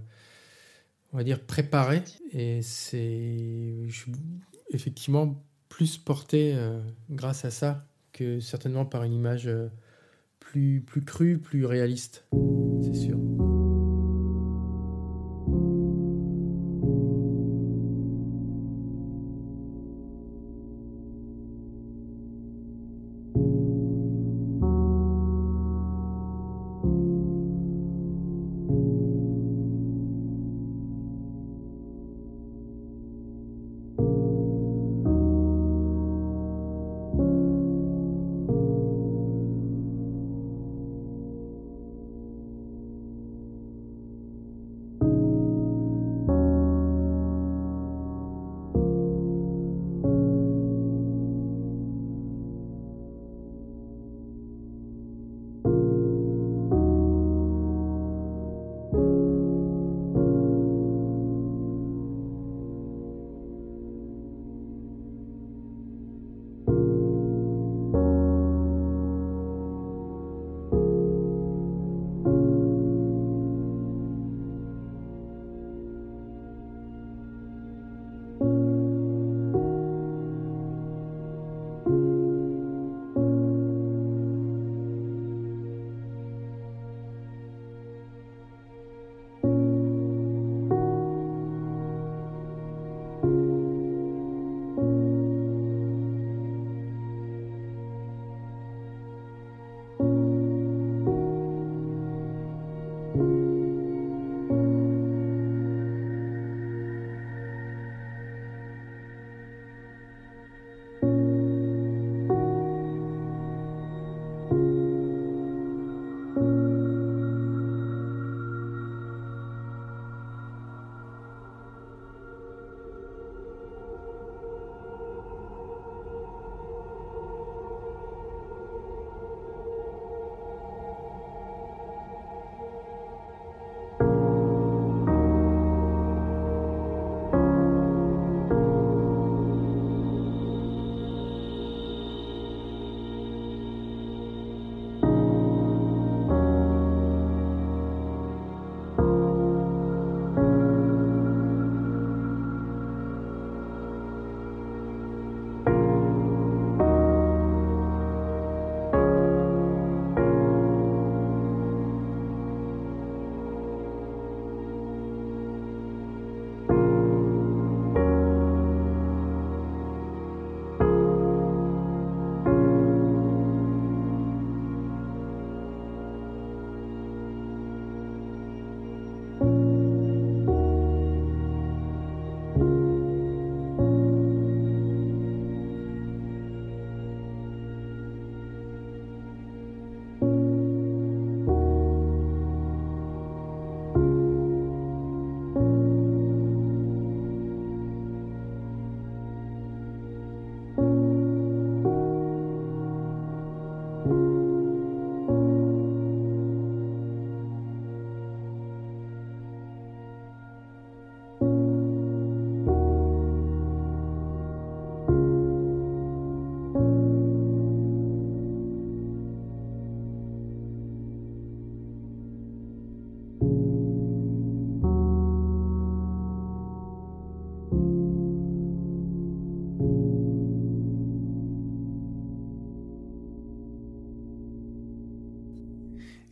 [1.12, 3.86] on va dire, préparée et c'est
[4.70, 9.48] effectivement plus porté euh, grâce à ça que certainement par une image
[10.40, 12.24] plus, plus crue, plus réaliste,
[12.82, 13.33] c'est sûr.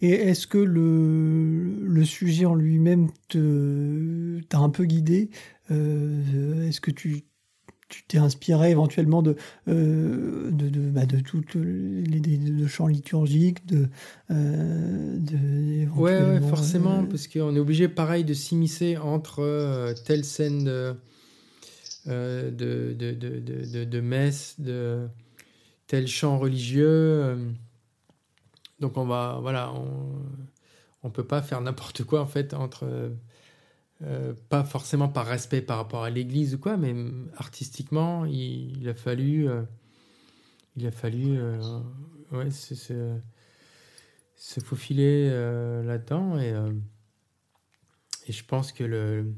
[0.02, 5.30] Et est-ce que le, le sujet en lui-même t'a un peu guidé
[5.70, 7.24] Est-ce que tu
[7.92, 9.36] tu t'es inspiré éventuellement de,
[9.68, 13.88] euh, de, de, bah, de toutes les de chants liturgiques, de,
[14.30, 20.64] euh, de ouais, forcément, euh, parce qu'on est obligé, pareil, de s'immiscer entre telle scène
[20.64, 20.96] de,
[22.06, 25.06] de, de, de, de, messe, de
[25.86, 27.36] tel chant religieux.
[28.82, 30.22] Donc on va, voilà, on,
[31.02, 33.12] on peut pas faire n'importe quoi en fait entre
[34.04, 36.92] euh, pas forcément par respect par rapport à l'Église ou quoi, mais
[37.36, 39.62] artistiquement, il, a fallu, euh,
[40.76, 41.60] il a fallu, euh,
[42.32, 45.28] ouais, se, se, faufiler
[45.84, 46.52] là-dedans et,
[48.28, 49.32] je pense que le,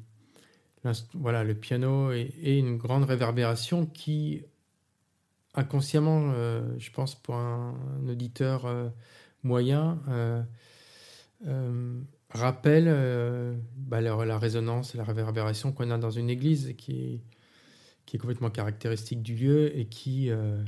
[1.13, 4.43] voilà, le piano est, une grande réverbération qui
[5.55, 6.33] inconsciemment,
[6.79, 7.75] je pense pour un,
[8.09, 8.67] auditeur
[12.35, 17.21] rappelle euh, bah, la, résonance et la réverbération qu'on a dans une église qui est,
[18.07, 20.63] qui est complètement caractéristique du lieu et qui, euh,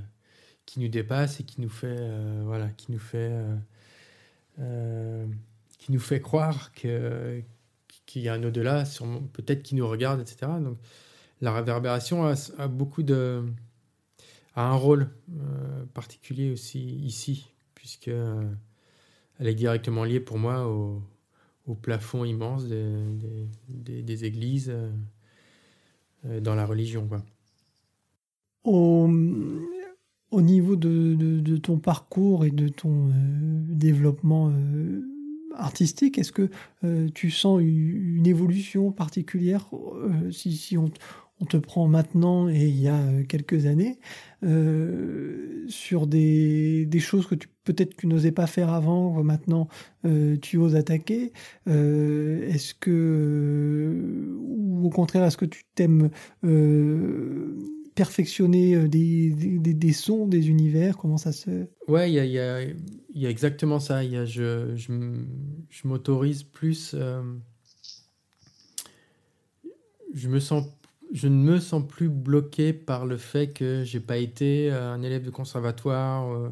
[0.65, 3.33] qui nous dépasse et qui nous fait, euh, voilà, qui nous fait,
[5.79, 7.43] qui nous fait croire que,
[8.07, 8.85] qu'il y a un au-delà,
[9.33, 10.53] peut-être qui nous regarde, etc.
[10.61, 10.79] Donc
[11.41, 13.45] la réverbération a, beaucoup de
[14.55, 15.11] a un rôle
[15.93, 18.11] particulier aussi ici, puisque
[19.39, 21.03] elle est directement liée pour moi au,
[21.83, 24.89] plafond immense des, églises euh,
[26.25, 27.09] euh, dans la religion.
[27.09, 27.25] Quoi.
[28.63, 29.11] Au,
[30.31, 33.13] au niveau de, de, ton parcours et de ton euh,
[33.69, 34.53] développement
[35.57, 36.49] artistique, est-ce que
[37.15, 39.69] tu sens une, évolution particulière
[40.31, 40.91] si, si on,
[41.41, 43.99] on te prend maintenant et il y a euh, quelques années
[44.43, 49.69] euh, sur des, choses que tu peut-être tu n'osais pas faire avant, maintenant
[50.05, 51.33] euh, tu oses attaquer.
[51.67, 56.11] est-ce que ou au contraire est-ce que tu t'aimes
[57.95, 60.97] perfectionner des, sons, des univers?
[60.97, 62.63] Comment ça se Ouais, il y a, y, a,
[63.15, 64.05] y a, exactement ça.
[64.05, 64.93] Y a, je, je,
[65.69, 66.95] je m'autorise plus.
[70.15, 70.65] je me sens
[71.17, 75.03] je ne me sens plus bloqué par le fait que j'ai pas été euh, un
[75.03, 76.31] élève de conservatoire.
[76.31, 76.51] Euh,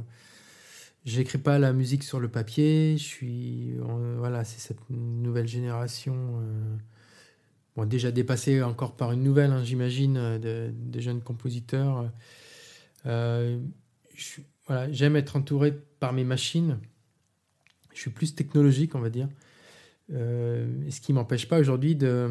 [1.04, 2.96] j'écris pas la musique sur le papier.
[2.96, 3.74] Je suis
[4.18, 6.14] voilà, c'est cette nouvelle génération.
[6.16, 6.76] Euh,
[7.76, 12.10] bon, déjà dépassée encore par une nouvelle, hein, j'imagine, des jeunes compositeurs.
[13.04, 16.78] j'aime être entouré par mes machines.
[17.92, 19.28] Je suis plus technologique, on va dire.
[20.12, 22.28] Euh, ce qui m'empêche pas aujourd'hui de,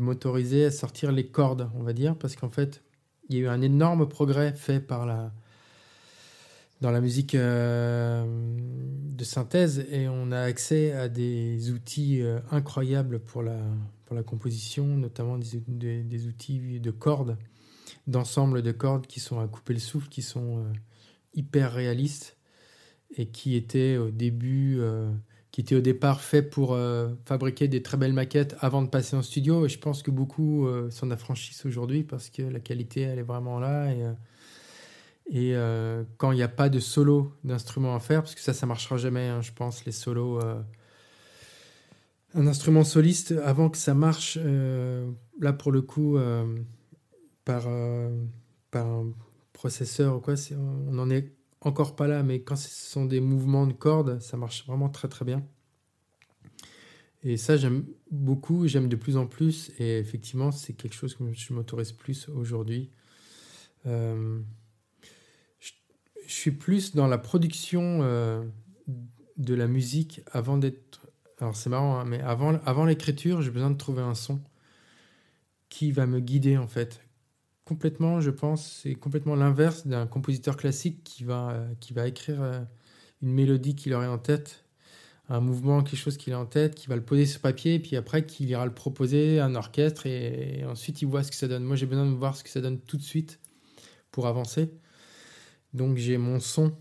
[0.00, 2.82] m'autoriser à sortir les cordes, on va dire, parce qu'en fait,
[3.28, 5.32] il y a eu un énorme progrès fait par la,
[6.80, 13.20] dans la musique euh, de synthèse et on a accès à des outils euh, incroyables
[13.20, 13.60] pour la,
[14.04, 17.38] pour la composition, notamment des, outils de cordes,
[18.08, 20.64] d'ensemble de cordes qui sont à couper le souffle, qui sont
[21.34, 22.36] hyper réalistes
[23.16, 24.80] et qui étaient au début
[25.52, 29.14] qui était au départ fait pour euh, fabriquer des très belles maquettes avant de passer
[29.14, 29.66] en studio.
[29.66, 33.22] Et je pense que beaucoup euh, s'en affranchissent aujourd'hui parce que la qualité, elle est
[33.22, 33.92] vraiment là.
[33.92, 34.12] Et, euh,
[35.30, 35.54] et
[36.16, 38.96] quand il n'y a pas de solo d'instrument à faire, parce que ça, ça marchera
[38.96, 40.40] jamais, hein, je pense, les solos.
[42.34, 44.36] un instrument soliste, avant que ça marche,
[45.40, 46.18] là pour le coup,
[47.44, 47.68] par,
[48.72, 49.12] par un
[49.52, 50.34] processeur ou quoi,
[50.90, 51.32] on en est
[51.62, 55.08] encore pas là, mais quand ce sont des mouvements de cordes, ça marche vraiment très
[55.08, 55.44] très bien.
[57.24, 59.70] Et ça, j'aime beaucoup, j'aime de plus en plus.
[59.78, 62.90] Et effectivement, c'est quelque chose que je m'autorise plus aujourd'hui.
[63.86, 64.40] Euh,
[65.60, 65.72] je,
[66.26, 68.42] suis plus dans la production euh,
[69.36, 71.00] de la musique avant d'être.
[71.38, 74.40] Alors c'est marrant, hein, mais avant, avant l'écriture, j'ai besoin de trouver un son
[75.68, 77.00] qui va me guider en fait,
[77.64, 82.42] complètement, je pense, c'est complètement l'inverse d'un compositeur classique qui va, euh, qui va écrire
[82.42, 82.60] euh,
[83.22, 84.64] une mélodie qu'il aurait en tête,
[85.28, 87.96] un mouvement, quelque chose qu'il a en tête, qui va le poser sur papier, puis
[87.96, 91.48] après qu'il ira le proposer à un orchestre, et, ensuite il voit ce que ça
[91.48, 91.64] donne.
[91.64, 93.40] Moi j'ai besoin de voir ce que ça donne tout de suite
[94.10, 94.70] pour avancer.
[95.72, 96.76] Donc j'ai mon son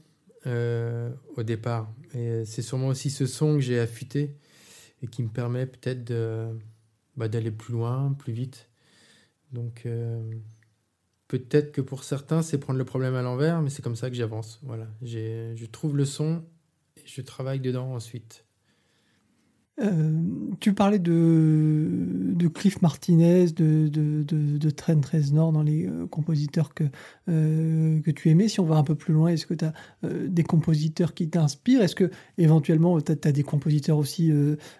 [0.47, 1.93] euh, au départ.
[2.13, 4.35] Et c'est sûrement aussi ce son que j'ai affûté
[5.01, 6.47] et qui me permet peut-être de,
[7.15, 8.69] bah, d'aller plus loin, plus vite.
[9.53, 9.85] Donc
[11.31, 14.17] Peut-être que pour certains, c'est prendre le problème à l'envers, mais c'est comme ça que
[14.17, 14.59] j'avance.
[14.63, 16.43] Voilà, je trouve le son
[16.97, 18.43] et je travaille dedans ensuite.
[19.81, 20.11] Euh,
[20.59, 26.05] tu parlais de, de Cliff Martinez, de, de, de, de Trent Reznor dans les euh,
[26.07, 26.83] compositeurs que,
[27.29, 28.47] euh, que tu aimais.
[28.47, 29.73] Si on va un peu plus loin, est-ce que tu as
[30.03, 31.81] des compositeurs qui t'inspirent?
[31.81, 34.31] Est-ce que éventuellement tu as, des compositeurs aussi,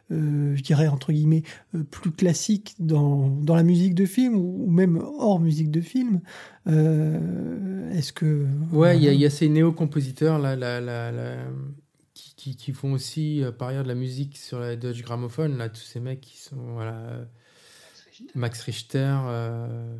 [0.10, 1.43] je dirais, entre guillemets,
[1.89, 6.22] plus classiques dans, dans la musique de film ou, même hors musique de film?
[6.68, 8.45] Est-ce que.
[8.72, 11.38] Ouais, il y, a ces néo-compositeurs, là, la, la, la
[12.49, 15.81] qui, font aussi euh, par ailleurs de la musique sur la Dutch Gramophone, là, tous
[15.81, 17.27] ces mecs qui sont voilà,
[18.33, 19.97] Max Richter, euh,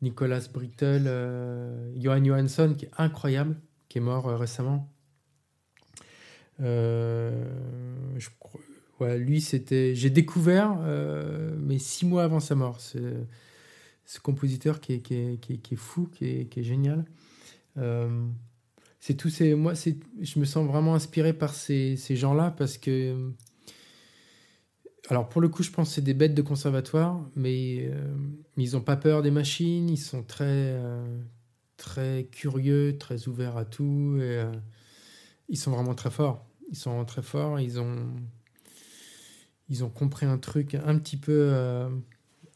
[0.00, 3.56] Nicolas Brittle, euh, Johan Johansson, qui est incroyable,
[3.88, 4.90] qui est mort récemment.
[6.58, 8.28] je
[9.00, 9.94] ouais, lui, c'était.
[9.94, 10.76] J'ai découvert,
[11.58, 12.98] mais six mois avant sa mort, ce,
[14.06, 17.04] ce compositeur qui est, qui est, qui est, fou, qui est, qui est génial
[19.02, 23.32] c'est tous ces moi je me sens vraiment inspiré par ces, ces gens-là parce que
[25.08, 28.14] alors pour le coup je pense que c'est des bêtes de conservatoire mais euh,
[28.56, 31.20] ils n'ont pas peur des machines ils sont très euh,
[31.78, 34.52] très curieux très ouverts à tout et euh,
[35.48, 36.46] ils sont vraiment très forts.
[36.70, 38.06] Ils sont très forts ils ont
[39.68, 41.52] ils ont compris un truc un petit peu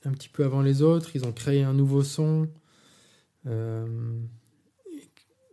[0.04, 2.48] un petit peu avant les autres ils ont créé un nouveau son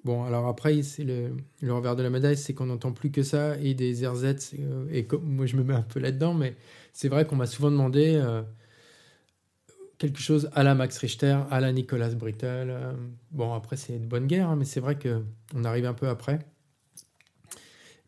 [0.04, 3.58] Bon, alors après, c'est le, revers de la médaille, c'est qu'on n'entend plus que ça
[3.60, 4.54] et des RZ.
[4.60, 6.56] Euh, et comme, moi, je me mets un peu là-dedans, mais
[6.92, 8.42] c'est vrai qu'on m'a souvent demandé euh,
[10.00, 12.68] quelque chose à la Max Richter, à la Nicolas Brittle.
[12.70, 12.94] Euh.
[13.32, 16.40] bon, après, c'est une bonne guerre, hein, mais c'est vrai qu'on arrive un peu après.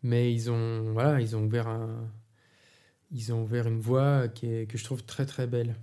[0.04, 2.10] Mais ils ont, voilà, ils ont ouvert un,
[3.12, 5.76] ils ont ouvert une voie que je trouve très très belle.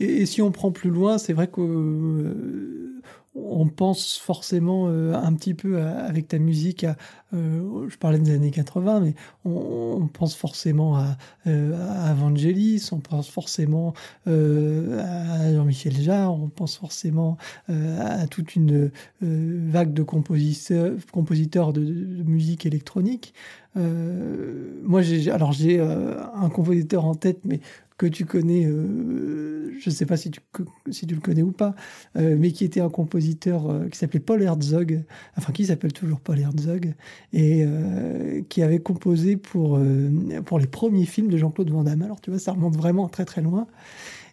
[0.00, 3.00] Et, si on prend plus loin, c'est vrai que euh,
[3.34, 6.96] on pense forcément euh, un petit peu avec ta musique à,
[7.34, 13.28] euh, je parlais des années 80, mais on, pense forcément à, à, Vangelis, on pense
[13.28, 13.94] forcément
[14.26, 17.36] à Jean-Michel Jarre, on pense forcément
[17.68, 18.90] à toute une
[19.20, 21.82] vague de compositeurs, compositeurs de,
[22.24, 23.34] musique électronique.
[23.74, 27.60] moi, alors j'ai un compositeur en tête, mais
[27.98, 30.40] que tu connais, euh, je ne sais pas si tu,
[30.90, 31.74] si tu le connais ou pas,
[32.16, 35.02] euh, mais qui était un compositeur euh, qui s'appelait Paul Herzog,
[35.36, 36.94] enfin qui s'appelle toujours Paul Herzog,
[37.32, 37.64] et
[38.48, 39.80] qui avait composé pour,
[40.44, 42.02] pour les premiers films de Jean-Claude Van Damme.
[42.02, 43.66] Alors tu vois, ça remonte vraiment très très loin.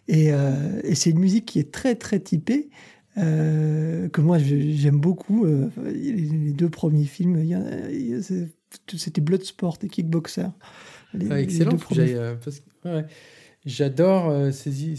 [0.08, 2.68] Et, et c'est une musique qui est très très typée.
[3.16, 5.46] que moi j'aime beaucoup.
[5.46, 7.38] les deux premiers films,
[8.96, 10.48] c'était Bloodsport et Kickboxer.
[11.14, 11.78] Les, ah, excellent.
[11.92, 12.16] Les
[12.84, 13.06] ouais.
[13.64, 14.94] J'adore euh, ces,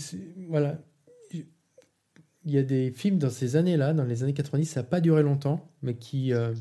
[0.47, 0.80] Voilà.
[1.32, 5.01] Il y a des films dans ces années-là, dans les années 90, ça n'a pas
[5.01, 6.32] duré longtemps, mais qui.
[6.32, 6.53] Euh,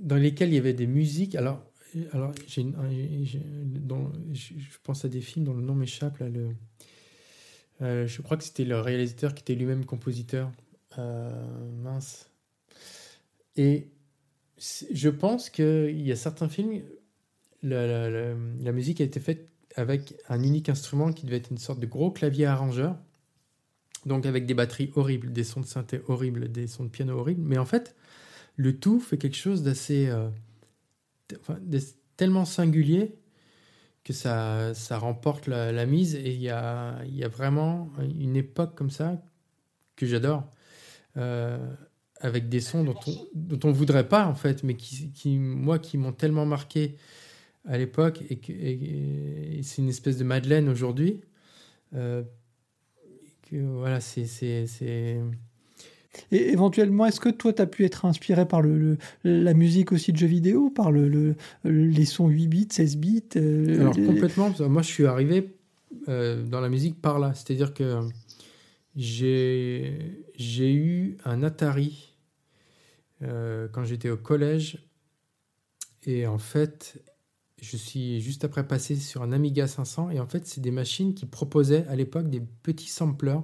[0.00, 1.34] dans lesquels il y avait des musiques.
[1.34, 1.64] Alors,
[2.12, 6.18] alors je pense à des films dont le nom m'échappe.
[6.18, 6.50] Là, le,
[7.82, 10.52] euh, je crois que c'était le réalisateur qui était lui-même compositeur.
[10.96, 12.30] mince.
[13.56, 13.88] Et
[14.58, 16.80] je pense qu'il y a certains films
[17.64, 21.86] la, musique a été faite avec un unique instrument qui devait être une sorte de
[21.86, 22.96] gros clavier arrangeur.
[24.06, 27.42] Donc avec des batteries horribles, des sons de synthé horribles, des sons de piano horribles.
[27.42, 27.96] Mais en fait,
[28.56, 30.06] le tout fait quelque chose d'assez...
[30.08, 30.28] Euh,
[32.16, 33.16] tellement singulier
[34.04, 36.14] que ça, remporte la, mise.
[36.14, 39.20] Et il y a, vraiment une époque comme ça
[39.96, 40.44] que j'adore.
[41.16, 41.58] Euh,
[42.20, 45.98] avec des sons dont on dont on voudrait pas en fait, mais qui moi qui
[45.98, 46.96] m'ont tellement marqué
[47.66, 51.20] à l'époque et, c'est une espèce de Madeleine aujourd'hui.
[51.94, 52.22] Euh,
[53.50, 54.26] voilà, c'est
[56.30, 60.12] et éventuellement, est-ce que toi, tu as pu être inspiré par le, la musique aussi
[60.12, 61.34] de jeux vidéo, par le,
[61.64, 64.52] les sons 8 bits, 16 bits euh, Alors, complètement.
[64.60, 65.54] Moi, je suis arrivé
[66.08, 67.32] euh, dans la musique par là.
[67.34, 68.00] C'est-à-dire que
[68.96, 69.96] j'ai
[70.48, 72.14] eu un Atari
[73.22, 74.78] euh, quand j'étais au collège.
[76.06, 77.02] Et en fait,
[77.64, 80.10] je suis juste après passé sur un Amiga 500.
[80.10, 83.42] Et en fait, c'est des machines qui proposaient à l'époque des petits sampleurs.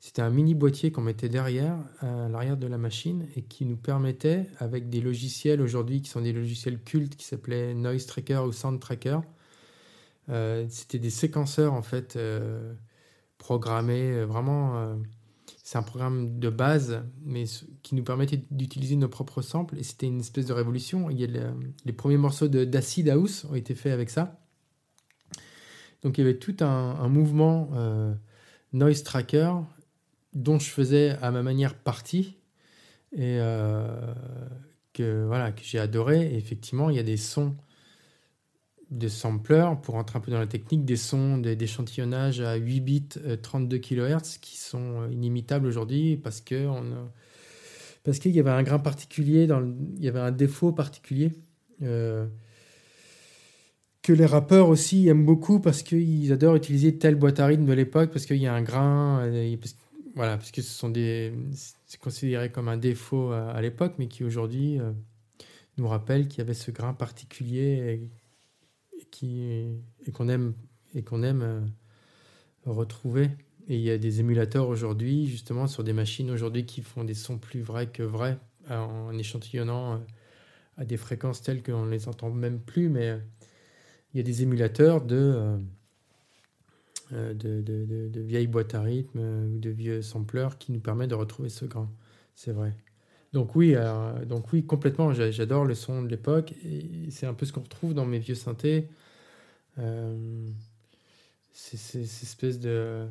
[0.00, 3.76] C'était un mini boîtier qu'on mettait derrière, à l'arrière de la machine, et qui nous
[3.76, 8.52] permettait, avec des logiciels aujourd'hui qui sont des logiciels cultes qui s'appelaient Noise Tracker ou
[8.52, 9.20] Sound Tracker,
[10.30, 12.74] euh, c'était des séquenceurs en fait euh,
[13.38, 14.96] programmés vraiment
[15.64, 17.44] c'est un programme de base, mais
[17.82, 19.78] qui nous permettait d'utiliser nos propres samples.
[19.78, 21.08] Et c'était une espèce de révolution.
[21.08, 21.50] Il y a
[21.86, 24.38] les premiers morceaux d'Acid House ont été faits avec ça.
[26.02, 28.12] Donc il y avait tout un, mouvement euh,
[28.74, 29.52] noise tracker
[30.34, 32.36] dont je faisais à ma manière partie
[33.12, 34.14] et euh,
[34.92, 36.26] que voilà que j'ai adoré.
[36.26, 37.56] Et effectivement, il y a des sons
[38.94, 43.08] des samplers, pour rentrer un peu dans la technique, des sons d'échantillonnage à 8 bits
[43.42, 46.84] 32 euh, kHz qui sont euh, inimitables aujourd'hui parce que on
[48.04, 49.48] parce qu'il y avait un grain particulier,
[49.96, 51.32] il y avait un défaut particulier
[51.82, 52.26] euh,
[54.02, 57.72] que les rappeurs aussi aiment beaucoup parce qu'ils adorent utiliser telle boîte à rythme de
[57.72, 59.26] l'époque parce qu'il y a un grain,
[59.58, 59.74] parce,
[60.14, 61.32] voilà, parce que ce sont des,
[61.86, 64.78] c'est considéré comme un défaut à, l'époque, mais qui aujourd'hui
[65.78, 68.02] nous rappelle qu'il y avait ce grain particulier
[70.12, 70.54] qu'on aime
[70.94, 71.60] et qu'on aime euh,
[72.66, 73.30] retrouver.
[73.68, 77.14] Et il y a des émulateurs aujourd'hui, justement, sur des machines aujourd'hui qui font des
[77.14, 78.38] sons plus vrais que vrais,
[78.68, 79.98] en échantillonnant euh,
[80.76, 83.18] à des fréquences telles qu'on ne les entend même plus, mais euh,
[84.12, 85.58] il y a des émulateurs de,
[87.10, 91.16] de, de, de, vieilles boîtes à rythme ou de vieux sampleurs qui nous permettent de
[91.16, 91.90] retrouver ce grain.
[92.36, 92.76] C'est vrai.
[93.34, 93.74] Donc oui,
[94.26, 95.12] donc oui, complètement.
[95.12, 96.54] J'adore le son de l'époque
[97.10, 98.88] c'est un peu ce qu'on retrouve dans mes vieux synthés.
[99.78, 100.46] Euh,
[101.52, 103.08] c'est espèce de.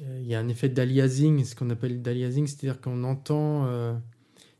[0.00, 3.94] Euh, il y a un effet d'aliasing, ce qu'on appelle d'aliasing, c'est-à-dire qu'on entend euh,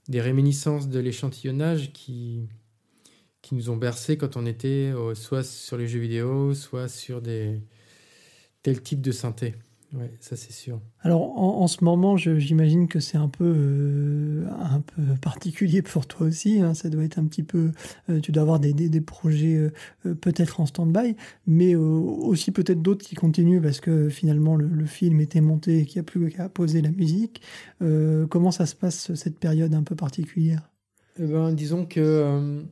[0.08, 2.46] des réminiscences de l'échantillonnage qui,
[3.40, 7.60] qui nous ont bercé quand on était soit sur les jeux vidéo, soit sur des
[8.62, 9.54] tel type de synthé.
[9.92, 10.80] Oui, ça c'est sûr.
[11.00, 16.26] Alors en, ce moment, j'imagine que c'est un peu euh, un peu particulier pour toi
[16.26, 16.60] aussi.
[16.60, 16.74] Hein.
[16.74, 17.70] ça doit être un petit peu.
[18.10, 19.70] Euh, tu dois avoir des, des, projets
[20.04, 21.14] euh, peut-être en stand-by,
[21.46, 26.00] mais aussi peut-être d'autres qui continuent parce que finalement le, film était monté et qu'il
[26.00, 27.42] n'y a plus qu'à poser la musique.
[27.80, 30.70] comment ça se passe cette période un peu particulière?
[31.18, 32.64] Eh ben, disons que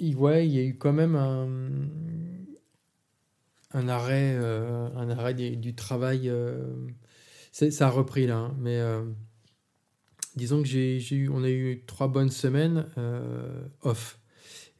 [0.00, 1.48] ouais, il y a eu quand même un
[3.72, 6.28] un arrêt, euh, du, travail.
[6.28, 6.74] Euh,
[7.52, 9.02] ça a repris là, hein, mais euh,
[10.36, 12.86] disons que j'ai eu, on a eu trois bonnes semaines
[13.82, 14.18] off.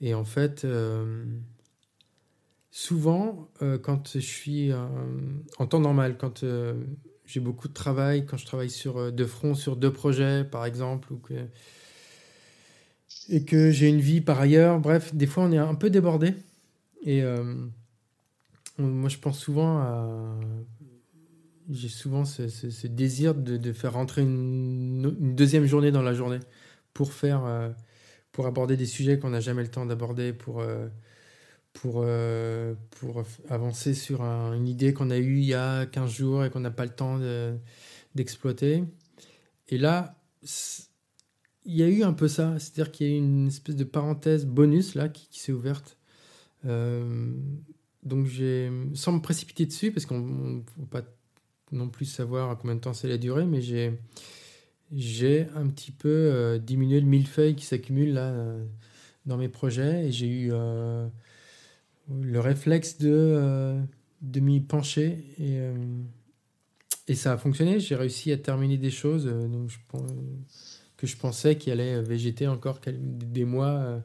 [0.01, 0.67] Et en fait,
[2.71, 3.49] souvent,
[3.83, 6.45] quand je suis en temps normal, quand
[7.25, 11.13] j'ai beaucoup de travail, quand je travaille sur deux fronts, sur deux projets, par exemple,
[11.15, 11.21] ou
[13.29, 16.35] et que j'ai une vie par ailleurs, bref, des fois on est un peu débordé.
[17.07, 17.23] Et
[18.79, 20.39] moi, je pense souvent à.
[21.69, 26.39] J'ai souvent ce, désir de, faire rentrer une, deuxième journée dans la journée
[26.95, 27.45] pour faire.
[27.45, 27.71] Euh,
[28.33, 30.89] pour aborder des sujets qu'on n'a jamais le temps d'aborder, pour, euh,
[31.73, 36.45] pour, euh, pour avancer sur une idée qu'on a eue il y a 15 jours
[36.45, 37.19] et qu'on n'a pas le temps
[38.15, 38.85] d'exploiter.
[39.69, 40.23] et là,
[41.65, 43.85] il y a eu un peu ça, c'est-à-dire qu'il y a eu une espèce de
[43.85, 45.97] parenthèse bonus là qui, qui s'est ouverte.
[48.07, 51.03] Donc, j'ai, sans me précipiter dessus, parce qu'on ne faut pas
[51.73, 53.93] non plus savoir à combien de temps c'est la durée, mais j'ai,
[54.93, 58.65] j'ai un petit peu euh, diminué le millefeuille qui s'accumule là euh,
[59.27, 61.09] dans mes projets et j'ai eu euh,
[62.09, 63.81] le réflexe de,
[64.23, 65.59] de m'y pencher et,
[67.09, 67.81] et ça a fonctionné.
[67.81, 69.71] J'ai réussi à terminer des choses donc
[70.97, 74.01] que je pensais qu'il allait végéter encore des mois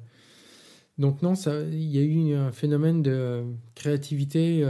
[1.02, 3.44] donc non, il y a eu un phénomène de
[3.76, 4.64] créativité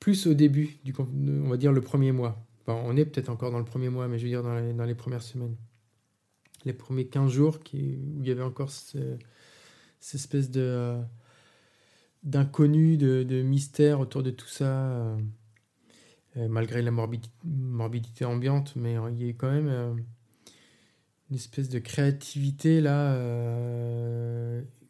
[0.00, 2.42] plus au début, du, on va dire le premier mois.
[2.66, 5.22] on est peut-être encore dans le premier mois, mais je veux dire dans les, premières
[5.22, 5.56] semaines.
[6.64, 9.20] Les premiers 15 jours où il y avait encore cette
[10.14, 10.98] espèce de
[12.22, 15.16] d'inconnu, de, mystère autour de tout ça, euh,
[16.36, 19.94] euh, malgré la morbidité, ambiante, mais il y a quand même euh,
[21.30, 23.16] une espèce de créativité là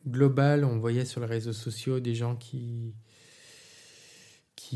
[0.08, 0.64] globale.
[0.64, 2.94] On voyait sur les réseaux sociaux des gens qui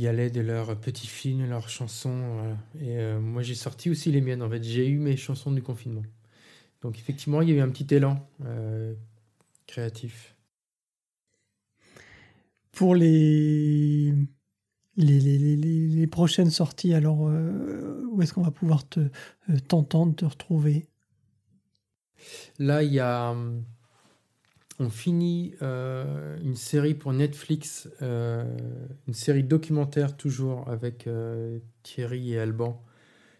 [0.07, 2.57] allaient de leurs petits films, leurs chansons.
[2.81, 4.43] Et moi, j'ai sorti aussi les miennes.
[4.43, 6.05] En fait, j'ai eu mes chansons du confinement.
[6.83, 8.29] Donc, effectivement, il y a eu un petit élan
[9.67, 10.35] créatif.
[12.73, 14.13] Pour les,
[14.97, 20.87] les, prochaines sorties, alors euh, où est-ce qu'on va pouvoir te, euh, t'entendre, te retrouver?
[22.59, 23.35] Là, il y a.
[24.81, 31.09] On finit euh, une série pour Netflix, une série documentaire toujours avec
[31.85, 32.83] Thierry et Alban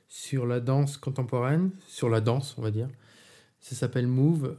[0.07, 2.89] sur la danse contemporaine, sur la danse, on va dire.
[3.59, 4.57] Ça s'appelle Move.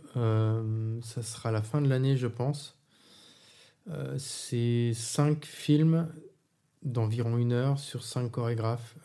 [1.01, 2.75] ça sera la fin de l'année, je pense.
[3.91, 6.07] Euh, c'est cinq films
[6.83, 8.95] d'environ une heure sur cinq chorégraphes.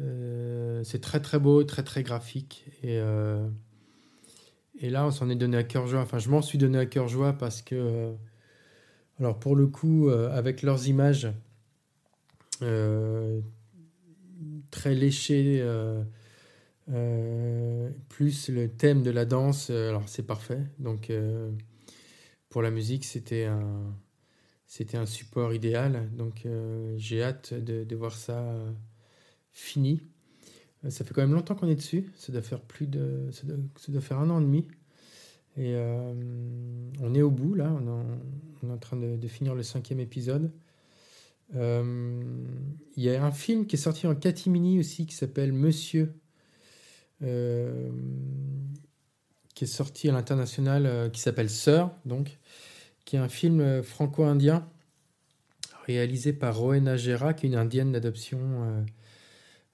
[0.00, 2.66] Euh, euh, c'est très très beau, très très graphique.
[2.82, 3.00] Et,
[4.80, 6.00] et là, on s'en est donné à cœur joie.
[6.00, 8.12] Enfin, je m'en suis donné à cœur joie parce que,
[9.18, 11.28] alors pour le coup, avec leurs images
[14.70, 15.64] très léchées,
[18.08, 20.62] plus le thème de la danse, alors c'est parfait.
[20.78, 21.12] Donc
[22.48, 23.94] pour la musique, c'était un,
[24.72, 26.08] c'était un support idéal.
[26.16, 28.72] Donc euh, j'ai hâte de, voir ça euh,
[29.52, 30.02] fini.
[30.84, 32.10] Euh, ça fait quand même longtemps qu'on est dessus.
[32.16, 33.46] Ça doit faire plus de, ça
[33.88, 34.68] doit, faire un an et demi.
[35.58, 35.76] Et
[37.02, 37.70] on est au bout là.
[37.70, 40.50] On, est en train de, finir le cinquième épisode.
[41.52, 41.60] Il
[42.96, 46.14] y a un film qui est sorti en catimini aussi qui s'appelle Monsieur
[49.54, 52.38] qui est sorti à l'international, euh, qui s'appelle Sœur, donc,
[53.04, 54.68] qui est un film euh, franco-indien
[55.86, 58.84] réalisé par Rowena Gera, qui est une indienne d'adoption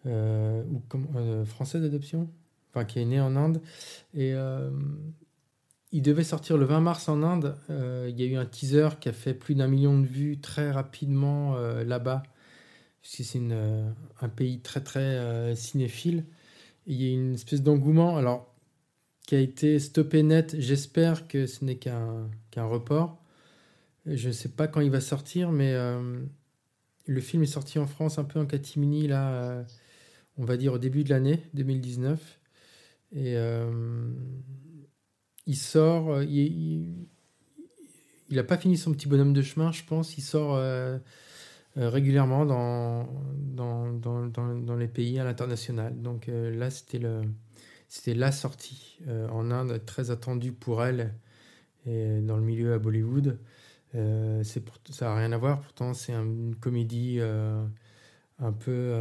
[0.08, 2.28] euh, ou française d'adoption,
[2.70, 3.60] enfin qui est née en Inde.
[4.14, 4.34] Et
[5.90, 7.56] il devait sortir le 20 mars en Inde.
[7.68, 10.70] il y a eu un teaser qui a fait plus d'un million de vues très
[10.70, 12.22] rapidement là-bas,
[13.00, 13.40] puisque c'est
[14.20, 16.24] un pays très très cinéphile.
[16.86, 18.16] il y a une espèce d'engouement.
[18.16, 18.54] Alors,
[19.28, 20.56] qui a été stoppé net.
[20.58, 23.22] J'espère que ce n'est qu'un report.
[24.06, 26.18] Je ne sais pas quand il va sortir, mais euh,
[27.04, 29.62] le film est sorti en France un peu en catimini, là, euh,
[30.38, 32.40] on va dire au début de l'année 2019.
[33.12, 34.10] Et euh,
[35.46, 37.06] il sort, il
[38.30, 40.16] n'a pas fini son petit bonhomme de chemin, je pense.
[40.18, 40.60] Il sort
[41.76, 43.08] régulièrement dans
[43.54, 46.00] dans, les pays à l'international.
[46.00, 47.22] Donc là, c'était le
[47.88, 51.14] c'était la sortie euh, en Inde très attendue pour elle
[51.86, 53.38] et dans le milieu à Bollywood.
[53.94, 57.64] Euh, c'est ça n'a rien à voir, pourtant c'est une comédie euh,
[58.38, 58.94] un peu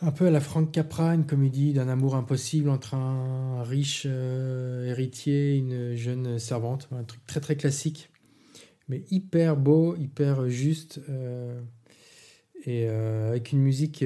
[0.00, 5.54] un peu à la Frank Capra, une comédie d'un amour impossible entre un riche héritier
[5.54, 8.10] et une jeune servante, un truc très très classique,
[8.88, 11.00] mais hyper beau, hyper juste,
[12.64, 14.04] et avec une musique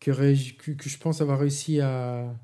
[0.00, 2.34] que, je pense avoir réussi à,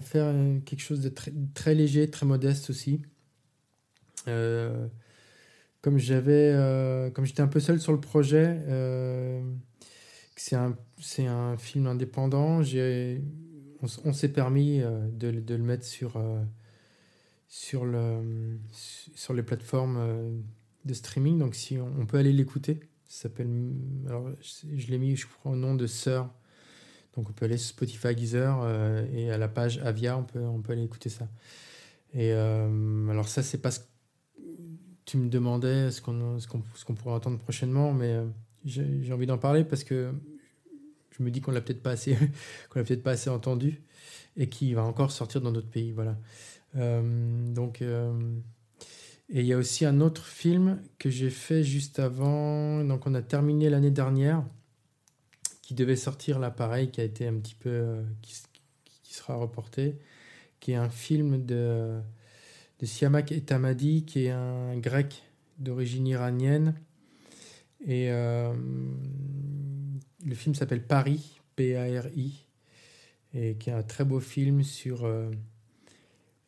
[0.00, 3.02] faire quelque chose de très, très léger, très modeste aussi.
[4.28, 4.88] Euh,
[5.82, 9.40] comme euh, comme j'étais un peu seul sur le projet, euh,
[10.36, 12.62] c'est un, c'est un film indépendant.
[12.62, 13.22] J'ai,
[14.04, 16.20] on, s'est permis de, de, le mettre sur,
[17.48, 20.42] sur, le, sur les plateformes
[20.84, 21.38] de streaming.
[21.38, 23.48] Donc, si on, peut aller l'écouter, s'appelle,
[24.06, 26.30] alors je, l'ai mis, au nom de Sœur
[27.16, 30.44] donc on peut aller sur Spotify, Geezer euh, et à la page Avia, on peut,
[30.44, 31.26] on peut aller écouter ça.
[32.12, 33.80] Et euh, alors ça, c'est pas ce
[35.06, 38.26] tu me demandais, ce qu'on ce qu'on pourrait entendre prochainement, mais euh,
[38.66, 40.12] j'ai envie d'en parler parce que
[41.16, 42.14] je me dis qu'on l'a peut-être pas assez
[42.68, 43.80] qu'on l'a peut-être pas assez entendu
[44.36, 45.92] et qui va encore sortir dans d'autres pays.
[45.92, 46.18] Voilà.
[46.74, 47.82] donc
[49.28, 52.84] et il y a aussi un autre film que j'ai fait juste avant.
[52.84, 54.44] Donc on a terminé l'année dernière
[55.62, 57.70] qui devait sortir là, pareil, qui a été un petit peu.
[57.70, 58.34] Euh, qui,
[59.02, 59.96] sera reporté,
[60.60, 61.98] qui est un film de,
[62.80, 65.24] de Siamak Etamadi, qui est un grec
[65.58, 66.74] d'origine iranienne.
[67.86, 68.52] Et euh,
[70.24, 72.44] le film s'appelle Paris, P-A-R-I.
[73.32, 75.08] et qui est un très beau film sur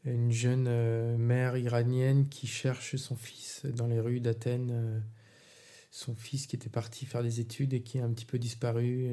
[0.04, 5.02] une jeune mère iranienne qui cherche son fils dans les rues d'Athènes.
[5.92, 9.06] son fils qui était parti faire des études et qui a un petit peu disparu.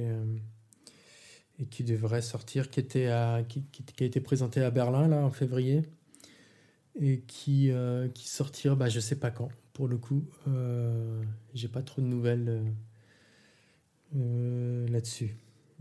[1.57, 3.63] Et, qui devrait sortir, qui, était à, qui,
[4.01, 5.83] a été présenté à Berlin là en février
[6.99, 7.71] et qui,
[8.15, 10.23] sortira, bah, je sais pas quand pour le coup.
[10.47, 11.21] Euh,
[11.53, 12.63] j'ai pas trop de nouvelles euh,
[14.15, 15.35] euh, là-dessus.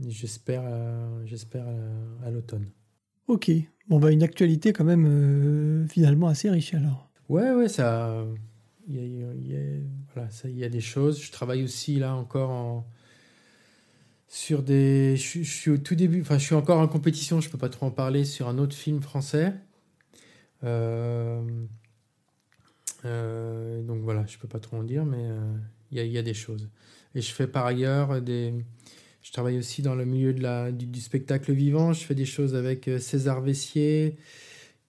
[0.07, 0.65] J'espère,
[1.25, 1.65] j'espère
[2.25, 2.67] à, l'automne.
[3.29, 3.51] Ok.
[3.89, 7.09] Bon bah une actualité quand même finalement assez riche alors.
[7.29, 8.27] Ouais ouais ça.
[8.89, 9.61] Il y a,
[10.13, 11.23] voilà, ça, il y a des choses.
[11.23, 12.87] Je travaille aussi là encore en,
[14.27, 15.17] sur des.
[15.17, 16.23] Je, je, suis au tout début.
[16.23, 17.41] Enfin, je suis encore en compétition.
[17.41, 19.53] Je peux pas trop en parler sur un autre film français.
[20.65, 21.41] Euh,
[23.05, 25.55] euh, donc voilà, je peux pas trop en dire, mais euh,
[25.91, 26.69] il y, a des choses.
[27.15, 28.55] Et je fais par ailleurs des.
[29.23, 31.93] Je travaille aussi dans le milieu de la, du, spectacle vivant.
[31.93, 34.17] Je fais des choses avec euh, César Vessier,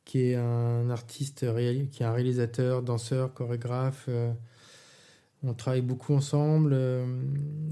[0.06, 1.46] qui est un artiste,
[1.92, 4.10] qui est un réalisateur, danseur, chorégraphe.
[5.44, 6.78] on travaille beaucoup ensemble.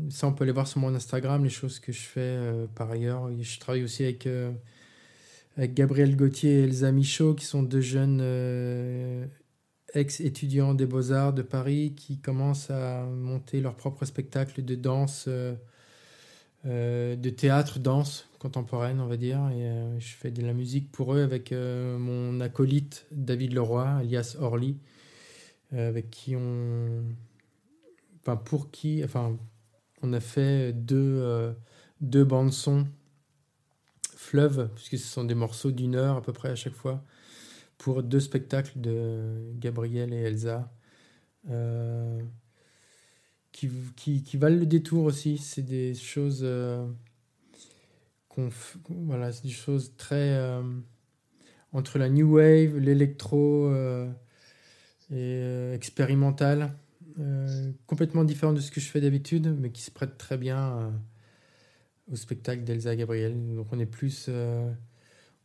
[0.10, 2.40] ça, on peut aller voir sur mon Instagram, les choses que je fais
[2.76, 3.30] par ailleurs.
[3.40, 4.28] Je travaille aussi avec
[5.58, 8.20] Gabriel Gauthier et Elsa Michaud, qui sont deux jeunes
[9.94, 15.54] ex-étudiants des beaux-arts de Paris qui commencent à monter leur propre spectacle de danse, euh,
[16.66, 19.40] euh, de théâtre, danse contemporaine, on va dire.
[19.52, 24.36] Et euh, je fais de la musique pour eux avec mon acolyte David Leroy, alias
[24.40, 24.78] Orly,
[25.72, 27.04] avec qui on.
[28.22, 29.04] Enfin, pour qui.
[29.04, 29.38] Enfin,
[30.02, 31.56] on a fait deux,
[32.02, 32.88] deux bandes-sons
[34.16, 37.04] fleuve, puisque ce sont des morceaux d'une heure à peu près à chaque fois
[37.84, 40.74] pour deux spectacles de Gabriel et Elsa
[41.50, 42.22] euh,
[43.52, 45.38] qui, qui, valent le détour aussi.
[45.38, 46.88] C'est des choses euh,
[48.88, 50.64] voilà, c'est des choses très euh,
[51.74, 53.70] entre la new wave, l'électro
[55.12, 56.78] et expérimental,
[57.86, 60.94] complètement différent de ce que je fais d'habitude, mais qui se prête très bien
[62.10, 63.56] au spectacle d'Elsa Gabriel.
[63.56, 64.30] Donc on est plus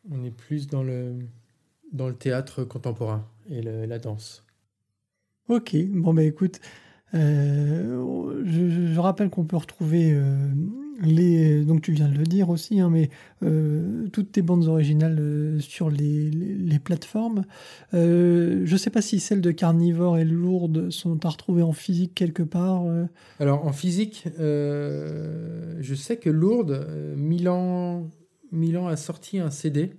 [0.09, 1.19] on est plus dans le
[1.93, 4.45] dans le théâtre contemporain et la danse.
[5.49, 6.61] Ok, bon bah écoute,
[7.15, 10.37] euh, je, rappelle qu'on peut retrouver euh,
[11.01, 13.09] les, donc tu viens de le dire aussi, hein, mais
[13.43, 17.45] euh, toutes tes bandes originales sur les, les, plateformes.
[17.93, 22.15] je ne sais pas si celles de Carnivore et Lourdes sont à retrouver en physique
[22.15, 22.85] quelque part.
[23.41, 26.87] Alors en physique, je sais que Lourdes,
[27.17, 28.11] Milan,
[28.53, 29.95] Milan a sorti un CD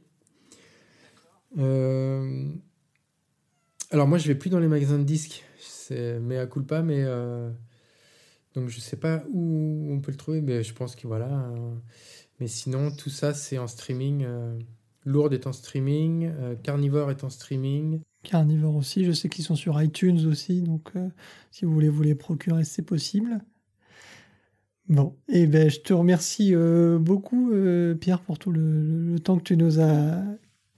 [1.58, 2.46] euh,
[3.92, 7.50] alors moi, je vais plus dans les magasins de disques, c'est mea culpa, mais euh,
[8.54, 11.34] donc je sais pas où on peut le trouver, mais je pense que voilà.
[11.34, 11.82] Hein.
[12.40, 14.24] mais sinon, tout ça, c'est en streaming.
[14.26, 14.60] Euh,
[15.06, 16.30] Lourdes est en streaming,
[16.62, 18.02] Carnivore est en streaming.
[18.22, 20.92] Carnivore aussi, je sais qu'ils sont sur iTunes aussi, donc
[21.52, 23.40] si vous voulez vous les procurer, c'est possible.
[24.90, 26.54] Bon, et eh ben je te remercie
[27.00, 27.52] beaucoup
[28.02, 30.22] Pierre pour tout le, temps que tu nous as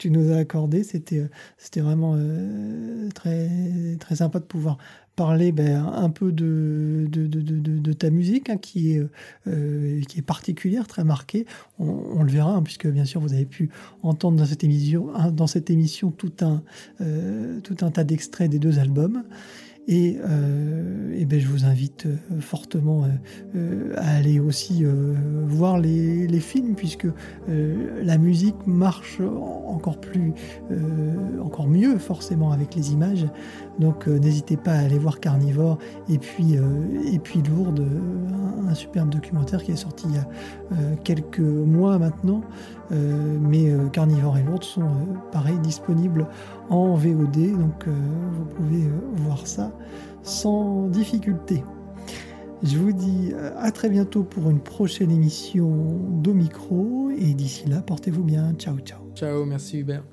[0.02, 0.84] tu nous as accordé.
[0.84, 1.30] C'était, euh,
[1.60, 3.48] c'était vraiment euh, très,
[4.00, 4.80] très sympa de pouvoir
[5.16, 9.04] parler ben, un peu de, de, de, de ta musique hein, qui, est,
[9.48, 11.46] euh, qui est particulière, très marquée.
[11.78, 13.70] On, le verra, hein, puisque bien sûr vous avez pu
[14.02, 16.64] entendre dans cette émission, dans cette émission tout, un,
[17.62, 19.24] tout un tas d'extraits des deux albums.
[19.88, 23.06] Et, euh, et ben, je vous invite euh, fortement
[23.56, 24.84] euh, à aller aussi
[25.48, 27.08] voir les, films, puisque
[27.48, 30.34] la musique marche encore plus,
[31.44, 33.28] encore mieux forcément avec les images.
[33.80, 35.78] Donc n'hésitez pas à aller voir Carnivore
[36.10, 36.56] et puis,
[37.06, 37.86] et puis Lourdes,
[38.68, 42.42] un, superbe documentaire qui est sorti il y a quelques mois maintenant.
[42.90, 44.90] mais Carnivore et Lourdes sont
[45.32, 46.28] pareil disponibles
[46.72, 49.72] en VOD, donc vous pouvez voir ça
[50.24, 51.64] sans difficulté.
[52.64, 57.68] Je vous dis euh, à très bientôt pour une prochaine émission d'Au Micro et d'ici
[57.68, 58.54] là, portez-vous bien.
[58.54, 59.00] Ciao, ciao.
[59.16, 60.11] Ciao, merci Hubert.